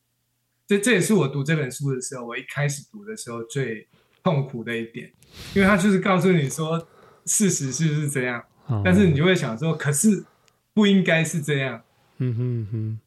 [0.66, 3.86] 这这也是我读这本书的时候，我一开始读的时候最
[4.24, 5.12] 痛苦的一点，
[5.54, 6.88] 因为他就是告诉你说
[7.26, 10.24] 事实是不是这样，哦、但是你就会想说，可是
[10.74, 11.84] 不应该是这样。
[12.20, 13.00] 嗯哼哼，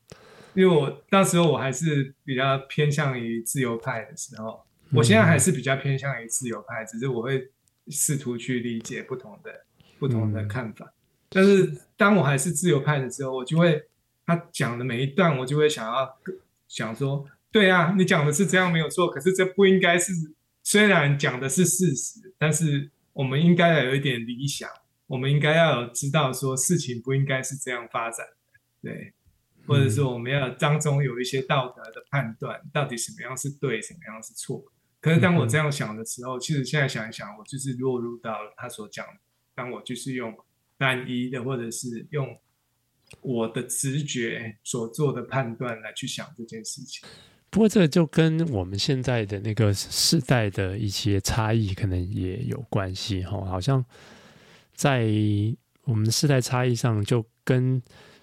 [0.53, 4.66] 因为我那时候我还是比较偏向于自由派的时候。
[4.93, 7.51] 我现在还是比较偏向于自由派，只是我会
[7.89, 9.65] 试图去理解不同的
[9.99, 10.93] 不同的看法。
[11.29, 13.83] 但是当我还是自由派的时候，我就会
[14.25, 16.19] 他讲的每一段，我就会想要
[16.69, 20.13] 想说，对啊，你讲的是这样没有错，可是这不应该是。
[20.69, 24.69] 虽然讲的是事实，但是我们应该要有一点理想，
[25.07, 28.27] 我们应该要有知道说事情不应该是这样发展
[28.83, 29.13] 的，对，
[29.65, 34.65] 或者说我们要当中有一些道德的判断，到底什么样是对，什么样是错。
[35.07, 39.07] 可是当我这样想的时候，其实现在想一想，我就是落入到他所讲。
[39.55, 40.37] 当我就是用
[40.77, 42.37] 单一的，或者是用
[43.21, 47.09] 我的直觉所做的判断来去想这件事情。
[47.51, 53.45] 不过，这就跟我们现在的那个世代的一些差异可能也有关系哈。
[53.45, 53.85] 好像
[54.75, 55.07] 在
[55.85, 57.81] 我们的世代差异上，就跟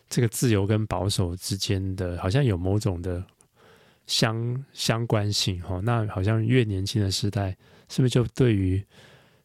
[0.09, 3.25] 这个自由跟保守之间的，好像有某种的。
[4.05, 8.85] 相相关性哈，那好像越年轻的时代，是不是就对于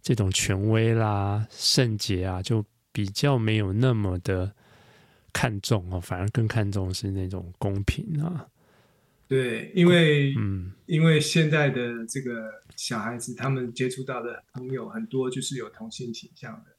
[0.02, 4.52] 这种权威啦、圣洁啊，就比较没有那么的
[5.32, 8.48] 看重哦，反而更看重是那种公平啊。
[9.28, 16.76] 对，因为嗯，因为现在的这个小孩子，他们接触到的朋友很多，就是有同性倾向的，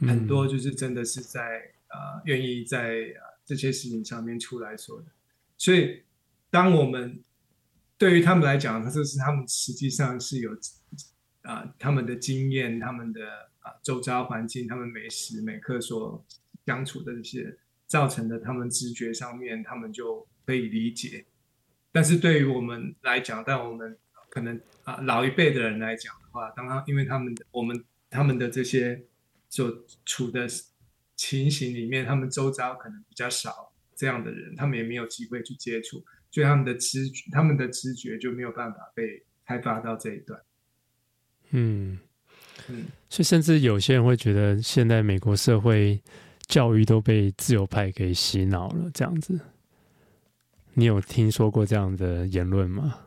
[0.00, 1.40] 嗯、很多就是真的是在
[1.88, 5.06] 啊、呃，愿意在啊这些事情上面出来说的，
[5.56, 6.00] 所以。
[6.50, 7.22] 当我们
[7.96, 10.56] 对于他们来讲，他就是他们实际上是有
[11.42, 13.20] 啊、他们的经验，他们的
[13.60, 16.22] 啊周遭环境，他们每时每刻所
[16.66, 21.24] 相处的这些造成的，他们直觉上面，他们就可以理解。
[21.90, 23.96] 但是对于我们来讲，但我们
[24.28, 29.06] 可能啊老一辈的人来讲的话，当他因为他们的我们他们的这些
[29.48, 30.46] 所处的
[31.16, 36.04] 情形里面，他们周遭可能比较少这样的人，他们也没有机会去接触。
[36.30, 40.40] 所以他们的知，他们的知觉就没有办法被开发到这一段。
[41.50, 41.98] 嗯，
[42.68, 46.02] 嗯，所以甚至有些人会觉得，现在美国社会
[46.46, 49.40] 教育都被自由派给洗脑了，这样子。
[50.74, 53.00] 你有听说过这样的言论吗？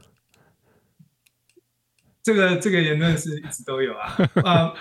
[2.24, 4.08] 这个这个言论是一直都有啊。
[4.44, 4.76] 啊、 呃，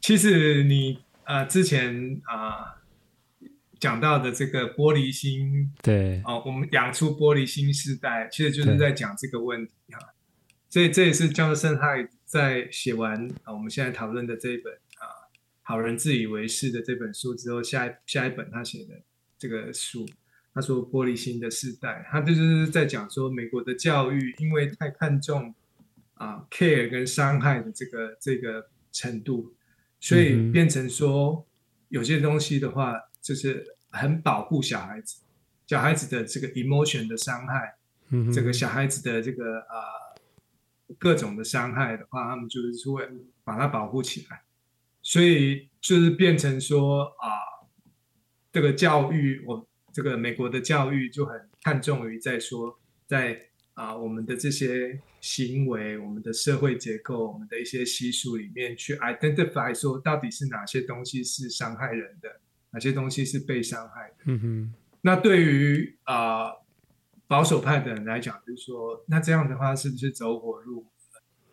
[0.00, 2.75] 其实你啊、呃、之前啊、呃、
[3.78, 9.98] 讲到的这个玻璃心，对，哦、呃，我们养出玻璃心世代，其实就是在讲这个问题哈。
[10.68, 15.04] 所以这也是 Jonathan Haidt 在写完啊我们现在讨论的这一本啊
[15.62, 18.94] 《好人自以为是》的这本书之后，下一下一本他写的
[19.38, 20.06] 这个书，
[20.52, 25.54] 他说玻璃心的世代，他就是在讲说美国的教育因为太看重。
[26.18, 29.54] 啊，care 跟伤害的这个这个程度，
[30.00, 31.46] 所以变成说
[31.90, 32.94] 有些东西的话，
[33.26, 35.22] 就是很保护小孩子，
[35.66, 37.74] 小孩子的这个 emotion 的伤害，
[38.10, 43.08] 嗯，这个小孩子的这个呃各种的伤害的话，他们就是会
[43.42, 44.42] 把它保护起来，
[45.02, 47.66] 所以就是变成说啊，
[48.52, 53.42] 这个教育，我这个美国的教育就很看重于在说在。
[53.76, 62.40] 啊，我们的这些行为，我们的社会结构，我们的一些习俗里面，去 identify 说到底是哪些东西是伤害人的，
[62.76, 64.24] 哪些东西是被伤害的。
[64.26, 64.74] 嗯哼。
[65.00, 66.52] 那对于啊
[67.26, 70.92] 保守派的人来讲，就是说，那这样的话是不是走火入魔？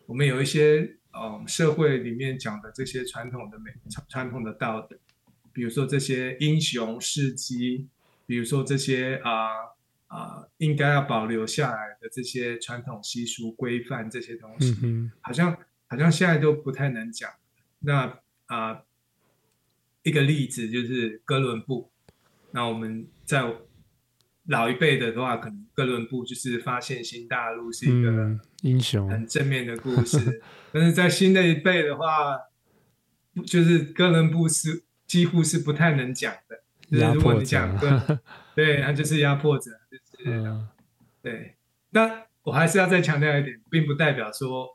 [0.04, 3.70] 我们有一些嗯社会里面讲的这些传统的美
[4.06, 4.98] 传统的道德，
[5.54, 7.88] 比如说这些英雄事迹，
[8.26, 9.72] 比如说这些啊。
[10.06, 15.56] 啊、呃，应该要保留下来的这些传统习俗规范这些东西，嗯、好像
[15.88, 17.28] 好像现在都不太能讲。
[17.80, 18.06] 那
[18.46, 18.84] 啊、呃，
[20.04, 21.90] 一个例子就是哥伦布。
[22.52, 23.42] 那我们在
[24.46, 30.18] 老一辈的话，可能哥伦布就是发现新大陆是一个英雄，很正面的故事。
[30.18, 30.40] 嗯、
[30.72, 32.38] 但是在新的一辈的话，
[33.44, 36.62] 就是哥伦布是几乎是不太能讲的。
[36.90, 38.20] 就是如果你讲哥，
[38.54, 39.70] 对，他就是压迫者。
[40.26, 40.68] 嗯，
[41.22, 41.56] 对，
[41.90, 44.68] 那我还是要再强调一点，并不代表说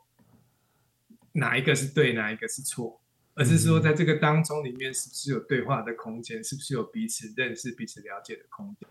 [1.32, 3.00] 哪一个是对，哪一个是错，
[3.34, 8.88] 而是说在这个当中里面，是不是有对话的空间，是不是有彼此认识、彼此了解的空间？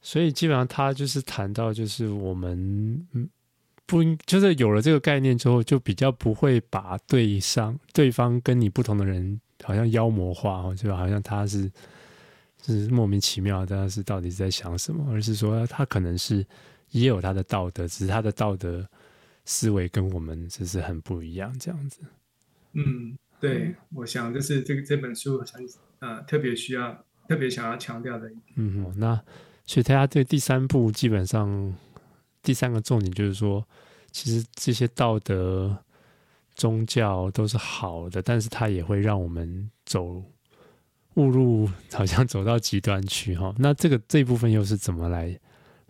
[0.00, 3.28] 所以基本上他就是谈到，就是我们嗯，
[3.86, 11.70] 不应就是有了这个概念之后，就比较不会把对上对方跟你不同的人好像妖魔化哦，就好像他是。
[12.64, 15.06] 是莫名其妙，但是到底是在想什么？
[15.12, 16.44] 而是说他可能是
[16.90, 18.84] 也有他的道德，只是他的道德
[19.44, 22.00] 思维跟我们就是很不一样，这样子。
[22.72, 25.66] 嗯，对，我想这是这个这本书很
[26.00, 28.42] 呃特别需要、特别想要强调的一点。
[28.56, 29.20] 嗯，那
[29.64, 31.74] 所以大家对第三步基本上
[32.42, 33.66] 第三个重点就是说，
[34.10, 35.76] 其实这些道德
[36.54, 40.22] 宗教都是好的，但是它也会让我们走。
[41.16, 45.40] 误入好像走到极端去哈，那这个这部分又是怎么来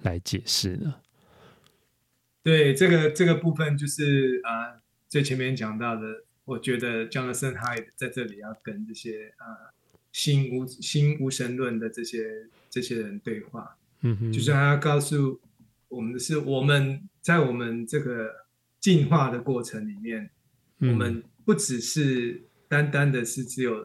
[0.03, 0.95] 来解释呢？
[2.45, 6.03] 对，这个这个部分就是啊、呃，最前面讲到的，
[6.47, 9.73] 我觉得 Jonathan Haidt 在这里要跟这些啊、呃、
[10.13, 15.39] 新无新无神论的这些这些人对话，嗯哼，就是他要告诉
[15.89, 18.47] 我们的是，我们在我们这个
[18.81, 20.31] 进化的过程里面，
[20.79, 23.83] 嗯、我们不只是单单的是只有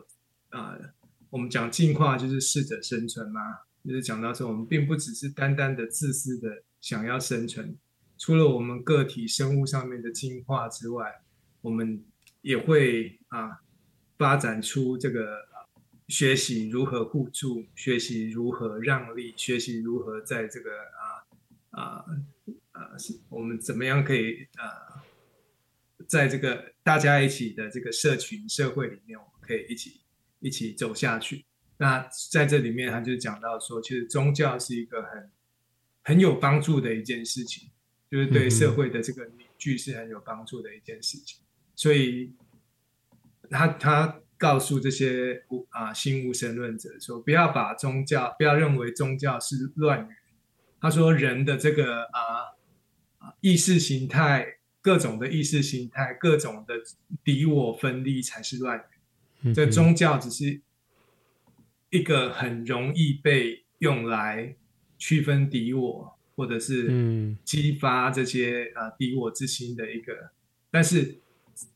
[0.52, 0.78] 啊。
[0.80, 0.90] 呃
[1.32, 3.40] 我们讲进化就是适者生存嘛，
[3.86, 7.74] 就是讲到说我们并不只是单单的自私的想要生存，
[8.18, 11.22] 除了我们个体生物上面的进化之外，
[11.62, 12.04] 我们
[12.42, 13.62] 也会啊
[14.18, 15.48] 发展出这个
[16.08, 21.04] 学习如何互助，学习如何让利，学习如何在这个啊
[21.70, 22.06] 啊
[22.72, 22.92] 啊
[23.30, 25.02] 我们怎么样可以啊
[26.08, 30.02] 在这个大家一起的这个社群社会里面，我们可以一起。
[30.44, 31.46] 一起走下去。
[31.78, 35.32] 那在这里面，他就讲到说，其实宗教是一个很
[36.02, 37.70] 很有帮助的一件事情，
[38.10, 41.44] 就是对社会的这个凝聚是很有帮助的一件事情。
[41.76, 42.34] 所以
[43.50, 50.14] 他他告诉这些无啊新无神论者说，不要把宗教，不要认为宗教是乱语。
[50.80, 52.58] 他说，人的这个啊
[53.20, 56.74] 啊意识形态，各种的意识形态，各种的
[57.24, 58.84] 敌我分立才是乱
[59.44, 59.54] 源。
[59.54, 60.60] 这宗教只是
[61.92, 64.56] 一个很容易被用来
[64.98, 70.32] 区分敌我，或者是激发这些啊敌我之心的一个。
[70.72, 71.21] 但是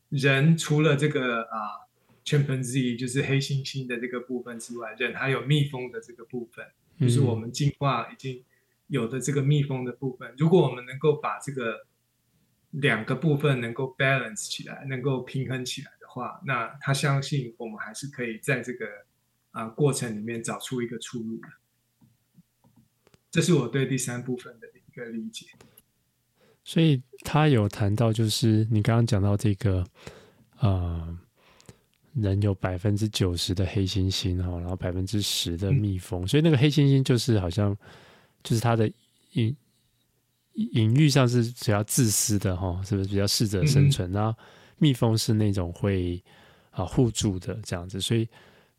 [0.08, 1.86] 人除了这个啊
[2.24, 6.66] chimpanzee 就是黑猩猩的这个部分之外，人还有蜜蜂的这个部分，
[7.00, 8.44] 就是我们进化已经
[8.86, 10.34] 有的这个蜜蜂的部分。
[10.38, 11.86] 如果我们能够把这个
[12.70, 16.06] 两个部分能够 balance 起来，能够平衡起来的。
[16.16, 18.86] 话，那他相信我们还是可以在这个
[19.50, 21.48] 啊、过程里面找出一个出路的。
[23.30, 25.46] 这是我对第三部分的一个理解。
[26.68, 29.86] 所以他有谈到，就是你刚刚讲到这个，
[30.58, 31.16] 呃，
[32.12, 37.74] 人有百分之九十的黑猩猩哈，然后百分之十的蜜蜂，嗯、所以那个黑猩猩就是好像
[38.42, 38.90] 就是他的
[39.34, 39.56] 隐
[40.54, 44.10] 隐喻上是比较自私的哈，是不是比较适者生存？
[44.10, 44.36] 嗯、然后
[44.78, 46.20] 蜜蜂是那种会
[46.72, 48.28] 啊互助的这样子，所以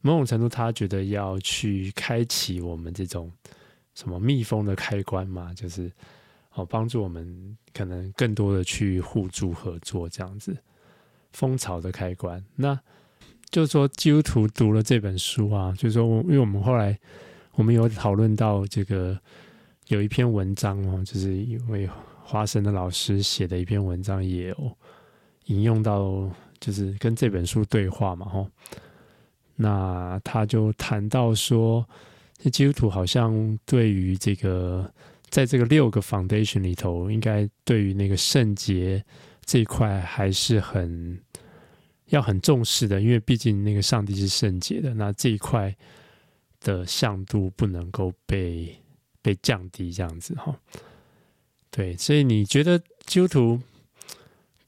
[0.02, 3.32] 某种程度他觉得要去开启我们这种
[3.94, 5.90] 什么蜜蜂的开关嘛，就是。
[6.58, 10.58] 哦，帮助我们可能更多的去互助合作这样子，
[11.34, 12.44] 蜂巢的开关。
[12.56, 12.80] 那
[13.52, 16.98] 就是说，基督徒读了这本书啊，就是说，因为我们后来
[17.54, 19.16] 我们有讨论到这个
[19.90, 21.88] 有一篇文章哦，就是一位
[22.24, 24.78] 华神的老师写的一篇文章，也有
[25.46, 26.28] 引用到，
[26.60, 28.50] 就是跟这本书对话嘛，吼。
[29.56, 31.88] 那他就谈到说，
[32.52, 34.92] 基督徒好像对于这个。
[35.30, 39.04] 在这个六个 foundation 里头，应该对于那个圣洁
[39.46, 41.20] 这一块还是很
[42.06, 45.76] 要很重视的，因为毕竟那个上帝是圣洁的，那这一块
[46.62, 48.74] 的向度不能够被
[49.22, 50.58] 被降低，这样子哈。
[51.70, 53.62] 对，所以你觉得基督徒？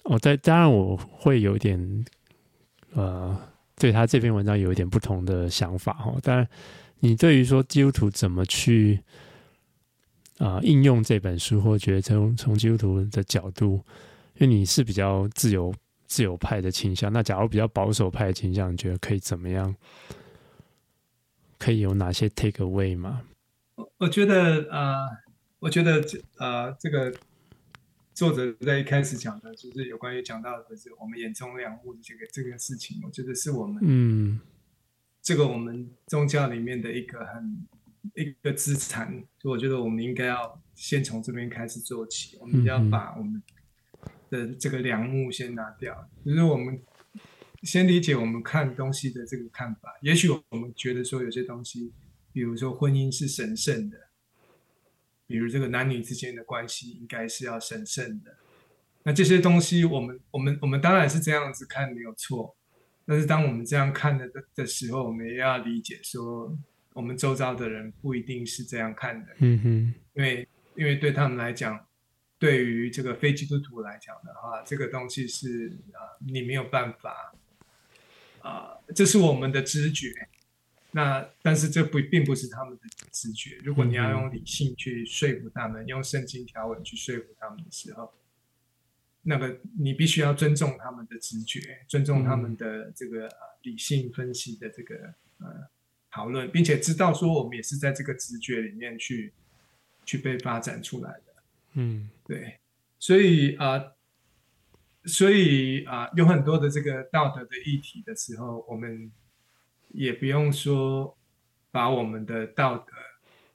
[0.04, 2.06] 哦，在当然我会有点
[2.92, 3.40] 呃，
[3.78, 6.18] 对他这篇文章有一点不同的想法哈。
[6.22, 6.48] 当然，
[7.00, 9.02] 你对于说基督徒怎么去？
[10.40, 13.84] 啊、呃，应用这本书，或觉得从从基督徒的角度，
[14.38, 15.74] 因为你是比较自由
[16.08, 19.76] 自由派的倾向，那假如比较保守派的倾向，你觉得可以怎么样？
[21.58, 23.24] 可以有哪些 take away 吗？
[23.76, 25.10] 我我觉得啊、呃，
[25.60, 26.02] 我觉得
[26.38, 27.14] 呃，这个
[28.14, 34.40] 作者在一开始讲的，就是有关于讲到的是我们眼中两物的这个这个事情，我觉得是我们嗯，
[35.22, 37.68] 这个我们宗教里面的一个很。
[38.16, 42.38] 一个资产，就我觉得我们应该要先从这边开始做起。
[42.40, 43.42] 我们要把我们
[44.30, 46.82] 的这个梁木先拿掉，就是我们
[47.64, 49.94] 先理解我们看东西的这个看法。
[50.02, 51.94] 也许我们觉得说有些东西，
[52.32, 53.98] 比如说婚姻是神圣的，
[55.28, 58.38] 比如这个男女之间的关系应该是要神圣的。
[59.04, 62.56] 那这些东西，我们我们我们当然是这样子看没有错，
[63.06, 66.58] 但是当我们这样看的的时候，我们也要理解说。
[67.00, 70.46] 我们周遭的人不一定是这样看的，嗯哼，因为
[70.76, 71.88] 因为对他们来讲，
[72.38, 77.34] 对于这个非基督徒来讲的话，这个东西是啊，你没有办法
[78.42, 80.10] 啊，这是我们的知觉。
[80.92, 82.82] 那但是这不并不是他们的
[83.14, 83.58] 直觉。
[83.64, 88.14] 如果你要用理性去说服他们，用圣经条文去说服他们的时候，
[89.22, 93.30] 那个你必须要尊重他们的直觉，尊重他们的这个
[93.62, 94.96] 理性分析的这个
[95.38, 95.70] 呃。
[96.12, 99.32] 讨论，并且知道说我们也是在这个直觉里面去
[100.06, 101.44] 去被发展出来的，
[101.74, 102.58] 嗯，对，
[102.98, 103.96] 所以啊、呃，
[105.06, 109.12] 所以啊、呃，有很多的这个道德的议题的时候，我们
[109.90, 111.16] 也不用说
[111.70, 112.94] 把我们的道德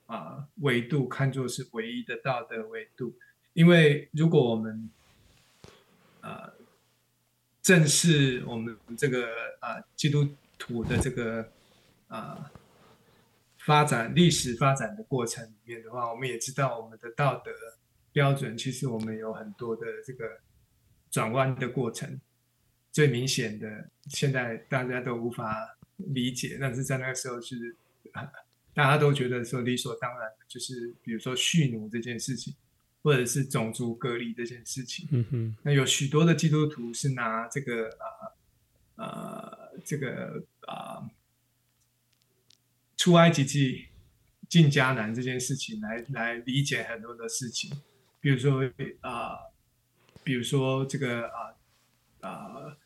[0.06, 3.16] 啊维度看作是唯一的道德维度，
[3.52, 4.88] 因为如果我们
[6.20, 6.52] 啊
[7.60, 9.26] 正视我们这个
[9.58, 11.50] 啊基督徒的这个。
[12.14, 12.52] 啊，
[13.58, 17.50] 发展历史发展的过程里面的话，我们也知道我们的道德
[18.12, 20.38] 标准，其实我们有很多的这个
[21.10, 22.20] 转弯的过程。
[22.92, 27.74] 最明显的，现在大家都无法理解，但是在那个时候是
[28.72, 32.54] 大家都觉得说理所当然，就是比如说蓄奴这件事情，
[33.02, 35.08] 或者是种族隔离这件事情。
[35.10, 41.10] 嗯哼，那有许多的基督徒是拿这个啊啊这个啊。
[43.04, 43.84] 出埃及记
[44.48, 47.70] 进迦南这件事情来来理解很多的事情，
[48.18, 48.64] 比如说
[49.02, 49.38] 啊、呃，
[50.22, 51.52] 比如说这个啊
[52.20, 52.76] 啊、呃呃，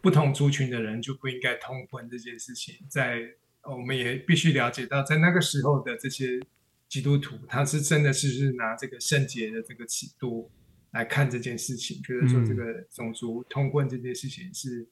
[0.00, 3.28] 不同族群的人就不应该通婚这件事情，在
[3.64, 6.40] 我们也必须了解到，在那个时候的这些
[6.88, 10.50] 基督徒，他是真的是是拿这个圣洁的这个尺度
[10.92, 14.88] 来看这件事情，觉得说这个种族通婚这件事情是。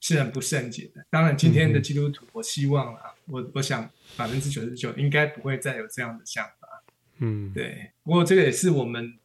[0.00, 1.04] 是很不圣洁的。
[1.10, 6.82] 当然，今天的基督徒，我希望啊，我我想百分之九十九应该不会再有这样的想法。
[7.18, 7.90] 嗯，对。
[8.02, 9.18] 不过这个也是我们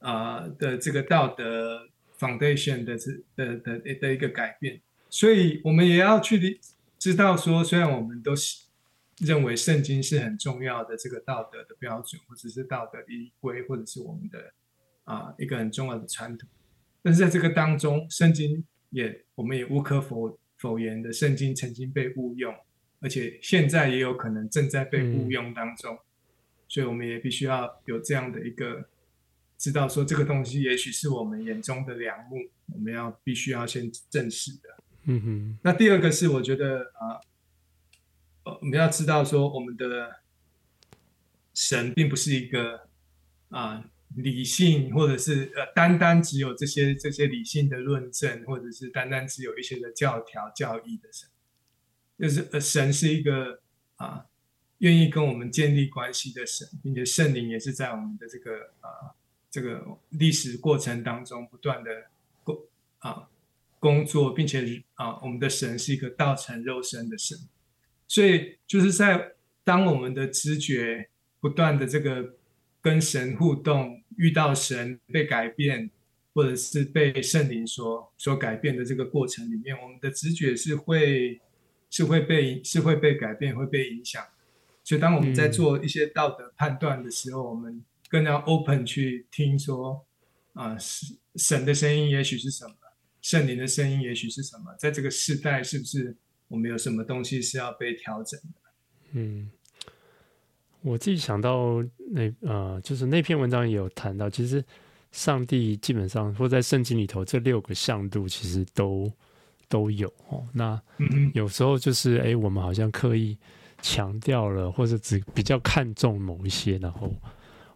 [0.00, 1.88] 啊、呃、的这个道德
[2.18, 4.80] foundation 的这的的的，一个改变。
[5.08, 6.60] 所以我们也要去
[6.98, 8.34] 知道说，虽然我们都
[9.20, 14.52] 认为圣经是很重要的这个道德的标准，或者是道德依规，或者是我们的
[15.04, 16.46] 啊、呃、一个很重要的传统，
[17.02, 18.62] 但是在这个当中，圣经。
[18.90, 22.54] 也我们也无可否否言的，圣经曾经被误用，
[23.00, 25.98] 而且现在也有可能正在被误用当中，嗯、
[26.68, 28.88] 所以我们也必须要有这样的一个
[29.58, 34.84] 知道说这个东西也许是我们眼中的良木，我们要必须要先正视的。
[35.04, 35.58] 嗯哼。
[35.62, 37.20] 那第二个是我觉得啊，
[38.44, 40.20] 呃，我们要知道说我们的
[41.54, 42.88] 神并不是一个
[43.50, 43.90] 啊。
[44.16, 51.28] 理性，或者是呃，单单只有这些这些理性的论证，或者是单单只有一些的教条教义的神，
[52.18, 53.60] 就是呃，神是一个
[53.96, 54.24] 啊，
[54.78, 59.12] 愿意跟我们建立关系的神，并且圣灵也是在我们的这个啊
[59.50, 61.90] 这个历史过程当中不断的
[62.42, 62.58] 工
[63.00, 63.28] 啊
[63.78, 67.38] 工作，并且啊，我们的神是一个道成肉身的神，
[68.08, 72.35] 所以就是在当我们的知觉不断的这个。
[72.86, 75.90] 跟神互动，遇到神被改变，
[76.32, 81.40] 或者是被圣灵所所改变的这个过程里面，我们的直觉是会
[81.90, 84.24] 是会被是会被改变，会被影响。
[84.84, 90.06] 所以，当我们在做一些道德判断的时候，嗯、我们更要 open 去听说
[90.52, 92.72] 啊，神神的声音也许是什么，
[93.20, 96.14] 圣灵的声音也许是什么，在这个世代，是不是
[96.46, 98.60] 我们有什么东西是要被调整的？
[99.14, 99.50] 嗯。
[100.86, 101.82] 我自己想到
[102.12, 104.64] 那呃，就是那篇文章也有谈到，其实
[105.10, 109.10] 上帝基本上或在圣经里头这六个向度其实都
[109.68, 110.44] 都有哦。
[110.52, 110.80] 那
[111.34, 113.36] 有时候就是哎，我们好像刻意
[113.82, 117.12] 强调了，或者只比较看重某一些，然后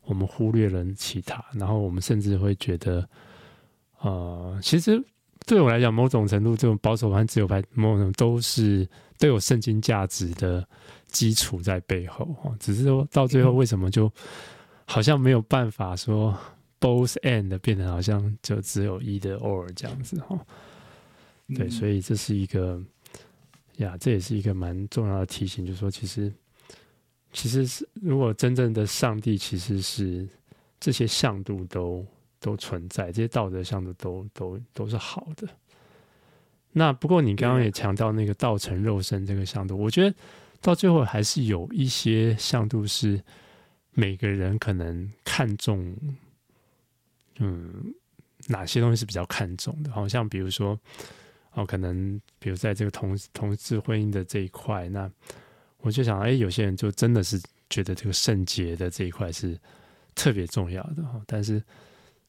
[0.05, 3.09] 我们忽略了其他，然后我们甚至会觉得，
[4.03, 5.03] 呃，其实
[5.47, 8.89] 对我来讲，某种程度这种保守派、自由派，某种都是
[9.19, 10.65] 都有圣经价值的。
[11.11, 14.11] 基础在背后哈，只是说到最后为什么就
[14.87, 16.37] 好像没有办法说
[16.81, 20.39] both and 变得好像就只有 either or 这样子哈？
[21.55, 22.81] 对，所以这是一个
[23.77, 26.33] 呀，这也是一个蛮重要的提醒，就是说其实
[27.33, 30.29] 其实是如果真正的上帝其实是
[30.79, 32.07] 这些向度都
[32.41, 35.47] 都存在，这些道德向度都都都是好的。
[36.73, 40.17] 那不过你刚刚也强调那个道成肉身这个向度，我觉得。
[40.61, 43.23] 到最后还是有一些向度是
[43.93, 45.97] 每个人可能看重，
[47.39, 47.95] 嗯，
[48.47, 49.91] 哪些东西是比较看重的？
[49.91, 50.79] 好像比如说，
[51.53, 55.11] 哦，可能比如在这个同同志婚姻的这一块，那
[55.79, 57.41] 我就想，哎，有些人就真的是
[57.71, 59.59] 觉得这个圣洁的这一块是
[60.15, 61.21] 特别重要的哈。
[61.27, 61.59] 但是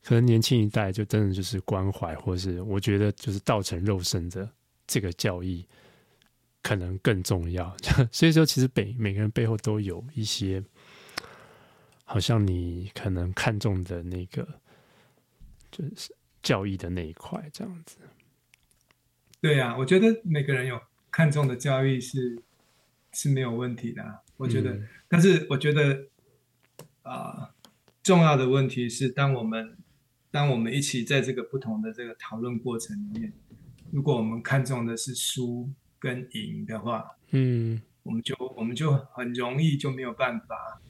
[0.04, 4.50] 可能年轻一代就真的就是关怀，或是我觉得就是道成肉身的
[4.88, 5.68] 这个教义。
[6.64, 7.76] 可能更重要，
[8.12, 10.64] 所以说其实每每个人背后都有一些，
[12.06, 14.48] 好像你可能看重的那个，
[15.72, 17.98] 就是教义的那一块这样子。
[19.42, 22.40] 对呀、啊，我觉得每个人有看重的教育是
[23.12, 24.72] 是没有问题的、啊，我觉得。
[24.74, 26.08] 嗯、但是我觉得
[27.02, 27.54] 啊、呃，
[28.04, 29.76] 重要的问题是，当我们
[30.30, 33.34] 当我们一起在这个不同的这个讨论过程里面，
[33.92, 35.68] 如果我们看重的是书。
[36.02, 40.82] 跟赢的话，嗯，我们就我们就很容易就没有办法，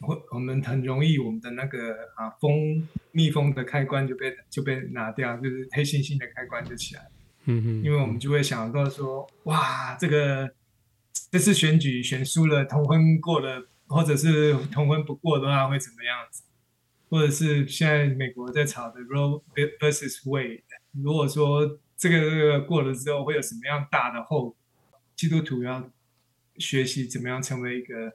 [0.00, 7.10] 或我们很容易我们的那个啊封密封的开关就被就被拿掉，就是黑猩猩的开关就起来，
[7.44, 10.50] 嗯哼，因为我们就会想到说，哇，这个
[11.30, 16.42] 这次选举选输了，同婚过了，或者是同婚不过的话会怎么样子，
[17.10, 19.42] 或者是现在美国在炒的 Roe
[19.78, 21.78] versus Wade，如果说。
[22.00, 24.56] 这个这个过了之后会有什么样大的后果？
[25.14, 25.90] 基督徒要
[26.56, 28.14] 学习怎么样成为一个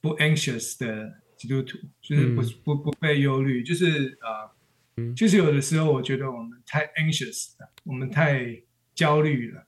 [0.00, 3.62] 不 anxious 的基督徒，就是不不不被忧虑。
[3.62, 4.48] 就是啊，
[4.94, 8.62] 呃，就是有的时候我觉得我们太 anxious 了，我们太
[8.94, 9.66] 焦虑了。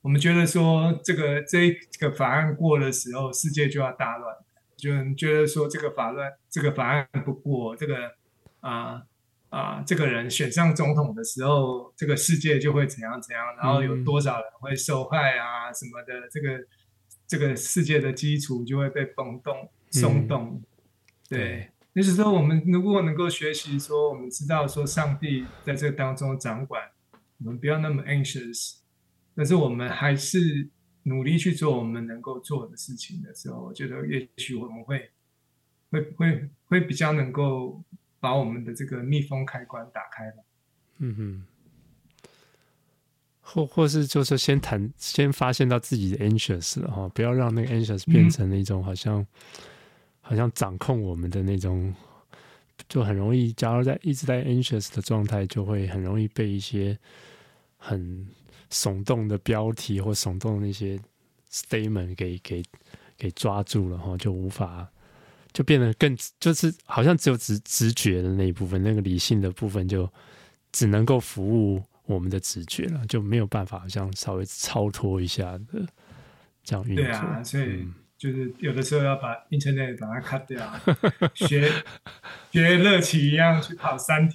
[0.00, 4.34] 我们觉得说这个这个法案过的时候，世界就要大乱，
[4.78, 8.14] 就觉得说这个法乱这个法案不过，这个
[8.60, 8.92] 啊。
[8.92, 9.09] 呃
[9.50, 16.64] 啊，这个人选上总统的时候，这个世界就会怎样怎样，然后有多少人会受害啊什么的，这个
[17.26, 20.62] 这个世界的基础就会被崩动、松动。
[21.28, 26.88] 对，那是说我们如果能够学习说，我们知道说上帝在这个当中掌管，
[27.38, 28.76] 我们不要那么 anxious，
[29.34, 30.68] 但是我们还是
[31.02, 35.10] 努力去做我们能够做的事情的时候，我觉得也许我们会
[35.90, 37.82] 会会会比较能够。
[38.20, 40.44] 把我们的这个密封开关打开了，
[40.98, 41.42] 嗯哼，
[43.40, 49.26] 或或是就是先谈，先发现到自己的 anxious 了哈，不要让那个 anxious 变成那种好像、嗯、
[50.20, 51.94] 好像掌控我们的那种，
[52.88, 56.96] 就很容易，假如在一直在 anxious 的状态，就会很容易被一些
[57.78, 58.28] 很
[58.70, 61.00] 耸动的标题或耸动的那些
[61.50, 62.62] statement 给给
[63.16, 64.86] 给抓住了哈，就无法
[65.52, 70.10] 就变得更就是好像只有直直觉的那一部分，那个理性的部分就
[70.72, 75.86] 只能够服务我们的直觉了，就没有办法好像稍微超脱一下的
[76.62, 77.04] 这样运作。
[77.04, 77.64] 对啊，所以。
[77.64, 80.70] 嗯就是有的时候要把 internet 把它 cut 掉，
[81.32, 81.72] 学
[82.52, 84.28] 学乐奇一样去跑三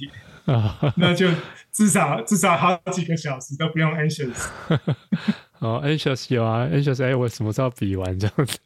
[0.45, 1.29] 铁， 那就
[1.71, 4.47] 至少至少好几个小时都不用 anxious。
[5.59, 8.59] 哦，anxious 有啊，anxious 哎，我什么时候比完这样子？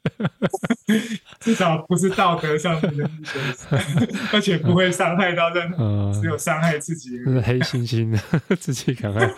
[1.39, 7.17] 至少不是道德上面的 anxious，而且不会伤害到任何，呃、只有伤害自己。
[7.23, 9.31] 是黑猩猩的自己赶快。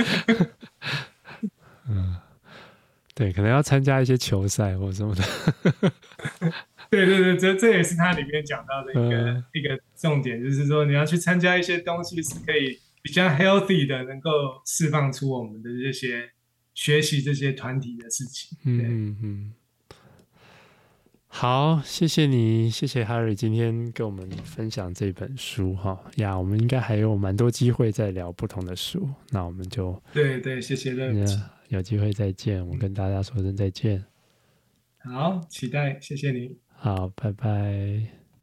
[1.88, 2.16] 嗯。
[3.14, 5.24] 对，可能要参加一些球赛或什么的。
[6.94, 14.30] 对对对，这这也是它里面讲到的一个、嗯、一个重点，就是说你要去参加一些东西，是可以比较 healthy 的，能够
[14.66, 16.30] 释放出我们的这些
[16.74, 18.58] 学习这些团体的事情。
[18.66, 19.54] 嗯嗯。
[21.34, 30.94] 好，谢谢你，谢谢 Harry 今天跟我们分享这本书哈呀，我们应该还有蛮多机会再聊不同的书，那我们就对对，谢谢。
[31.70, 34.04] 有机会再见，我跟大家说声再见。
[35.06, 36.61] 好，期待，谢谢你。
[36.84, 38.21] 好，拜拜。